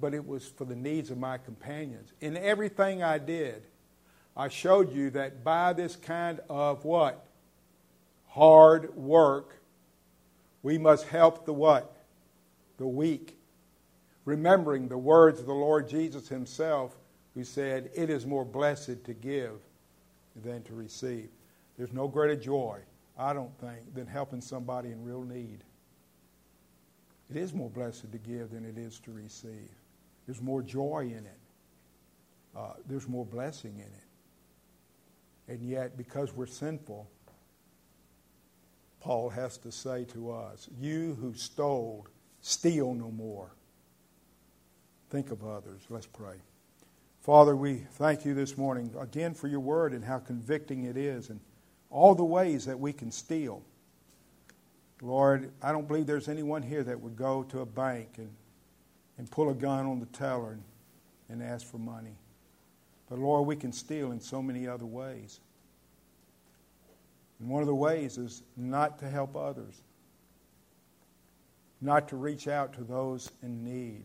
but 0.00 0.14
it 0.14 0.26
was 0.26 0.46
for 0.48 0.64
the 0.64 0.76
needs 0.76 1.10
of 1.10 1.18
my 1.18 1.38
companions. 1.38 2.12
In 2.20 2.36
everything 2.36 3.02
I 3.02 3.18
did, 3.18 3.62
I 4.36 4.48
showed 4.48 4.92
you 4.94 5.10
that 5.10 5.44
by 5.44 5.72
this 5.72 5.96
kind 5.96 6.40
of 6.48 6.84
what? 6.84 7.26
Hard 8.28 8.94
work, 8.96 9.60
we 10.62 10.78
must 10.78 11.06
help 11.06 11.44
the 11.44 11.52
what? 11.52 11.94
The 12.78 12.86
weak. 12.86 13.36
Remembering 14.24 14.88
the 14.88 14.98
words 14.98 15.40
of 15.40 15.46
the 15.46 15.52
Lord 15.52 15.88
Jesus 15.88 16.28
himself, 16.28 16.96
who 17.34 17.44
said, 17.44 17.90
It 17.94 18.08
is 18.08 18.26
more 18.26 18.44
blessed 18.44 19.04
to 19.04 19.14
give 19.14 19.60
than 20.42 20.62
to 20.64 20.74
receive. 20.74 21.28
There's 21.76 21.92
no 21.92 22.08
greater 22.08 22.36
joy, 22.36 22.80
I 23.18 23.32
don't 23.32 23.56
think, 23.58 23.94
than 23.94 24.06
helping 24.06 24.40
somebody 24.40 24.90
in 24.90 25.04
real 25.04 25.22
need. 25.22 25.64
It 27.30 27.36
is 27.36 27.52
more 27.52 27.70
blessed 27.70 28.10
to 28.12 28.18
give 28.18 28.50
than 28.50 28.64
it 28.64 28.78
is 28.78 28.98
to 29.00 29.12
receive. 29.12 29.70
There's 30.26 30.40
more 30.40 30.62
joy 30.62 31.12
in 31.16 31.24
it. 31.26 31.38
Uh, 32.56 32.74
there's 32.86 33.08
more 33.08 33.24
blessing 33.24 33.74
in 33.76 33.80
it. 33.80 35.52
And 35.52 35.62
yet, 35.62 35.96
because 35.96 36.32
we're 36.32 36.46
sinful, 36.46 37.08
Paul 39.00 39.30
has 39.30 39.58
to 39.58 39.72
say 39.72 40.04
to 40.12 40.30
us, 40.30 40.68
You 40.78 41.16
who 41.20 41.34
stole, 41.34 42.06
steal 42.40 42.94
no 42.94 43.10
more. 43.10 43.50
Think 45.10 45.30
of 45.30 45.44
others. 45.44 45.82
Let's 45.90 46.06
pray. 46.06 46.36
Father, 47.20 47.54
we 47.54 47.84
thank 47.92 48.24
you 48.24 48.34
this 48.34 48.56
morning 48.56 48.94
again 48.98 49.34
for 49.34 49.48
your 49.48 49.60
word 49.60 49.92
and 49.92 50.04
how 50.04 50.18
convicting 50.18 50.84
it 50.84 50.96
is 50.96 51.30
and 51.30 51.40
all 51.92 52.14
the 52.14 52.24
ways 52.24 52.64
that 52.64 52.80
we 52.80 52.92
can 52.92 53.12
steal. 53.12 53.62
Lord, 55.02 55.50
I 55.62 55.72
don't 55.72 55.86
believe 55.86 56.06
there's 56.06 56.28
anyone 56.28 56.62
here 56.62 56.82
that 56.82 57.00
would 57.00 57.16
go 57.16 57.42
to 57.44 57.60
a 57.60 57.66
bank 57.66 58.08
and, 58.16 58.30
and 59.18 59.30
pull 59.30 59.50
a 59.50 59.54
gun 59.54 59.84
on 59.86 60.00
the 60.00 60.06
teller 60.06 60.52
and, 60.52 60.62
and 61.28 61.42
ask 61.42 61.66
for 61.66 61.78
money. 61.78 62.16
But 63.10 63.18
Lord, 63.18 63.46
we 63.46 63.56
can 63.56 63.72
steal 63.72 64.12
in 64.12 64.20
so 64.20 64.40
many 64.40 64.66
other 64.66 64.86
ways. 64.86 65.40
And 67.38 67.50
one 67.50 67.60
of 67.60 67.66
the 67.66 67.74
ways 67.74 68.16
is 68.16 68.42
not 68.56 68.98
to 69.00 69.08
help 69.10 69.36
others, 69.36 69.82
not 71.80 72.08
to 72.08 72.16
reach 72.16 72.48
out 72.48 72.72
to 72.74 72.84
those 72.84 73.30
in 73.42 73.64
need, 73.64 74.04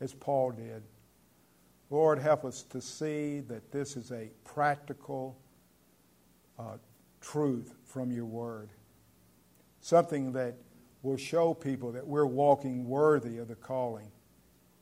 as 0.00 0.12
Paul 0.12 0.50
did. 0.52 0.82
Lord, 1.90 2.18
help 2.18 2.44
us 2.44 2.62
to 2.70 2.80
see 2.80 3.40
that 3.40 3.70
this 3.70 3.96
is 3.96 4.10
a 4.10 4.30
practical 4.44 5.36
uh, 6.58 6.78
truth 7.22 7.74
from 7.86 8.12
your 8.12 8.26
word. 8.26 8.68
Something 9.80 10.32
that 10.32 10.56
will 11.02 11.16
show 11.16 11.54
people 11.54 11.92
that 11.92 12.06
we're 12.06 12.26
walking 12.26 12.86
worthy 12.86 13.38
of 13.38 13.48
the 13.48 13.54
calling 13.54 14.10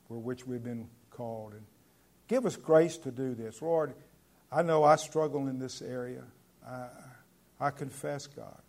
for 0.09 0.19
which 0.19 0.47
we've 0.47 0.65
been 0.65 0.89
called. 1.11 1.53
And 1.53 1.65
Give 2.31 2.47
us 2.47 2.55
grace 2.55 2.97
to 2.99 3.11
do 3.11 3.35
this. 3.35 3.61
Lord, 3.61 3.93
I 4.53 4.63
know 4.63 4.85
I 4.85 4.95
struggle 4.95 5.49
in 5.49 5.59
this 5.59 5.83
area. 5.83 6.23
I, 6.65 6.87
I 7.59 7.71
confess, 7.71 8.29
God. 8.29 8.63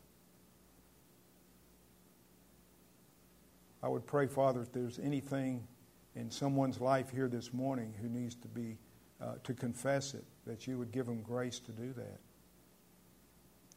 I 3.83 3.87
would 3.87 4.07
pray, 4.07 4.25
Father, 4.25 4.61
if 4.61 4.71
there's 4.71 4.97
anything 4.97 5.67
in 6.15 6.31
someone's 6.31 6.81
life 6.81 7.11
here 7.11 7.27
this 7.27 7.53
morning 7.53 7.93
who 8.01 8.09
needs 8.09 8.33
to 8.37 8.47
be 8.47 8.79
uh, 9.21 9.33
to 9.43 9.53
confess 9.53 10.15
it, 10.15 10.25
that 10.47 10.65
you 10.65 10.79
would 10.79 10.91
give 10.91 11.05
them 11.05 11.21
grace 11.21 11.59
to 11.59 11.71
do 11.71 11.93
that, 11.93 12.17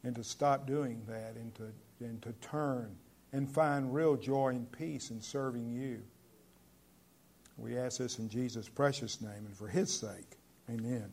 and 0.05 0.15
to 0.15 0.23
stop 0.23 0.65
doing 0.65 1.01
that, 1.07 1.35
and 1.35 1.53
to 1.55 1.73
and 1.99 2.21
to 2.21 2.31
turn 2.33 2.95
and 3.33 3.49
find 3.49 3.93
real 3.93 4.15
joy 4.15 4.49
and 4.49 4.71
peace 4.71 5.09
in 5.09 5.19
serving 5.19 5.69
you. 5.69 6.01
We 7.57 7.77
ask 7.77 7.97
this 7.97 8.19
in 8.19 8.29
Jesus' 8.29 8.69
precious 8.69 9.19
name 9.19 9.45
and 9.45 9.55
for 9.57 9.67
his 9.67 9.93
sake. 9.93 10.37
Amen. 10.69 11.11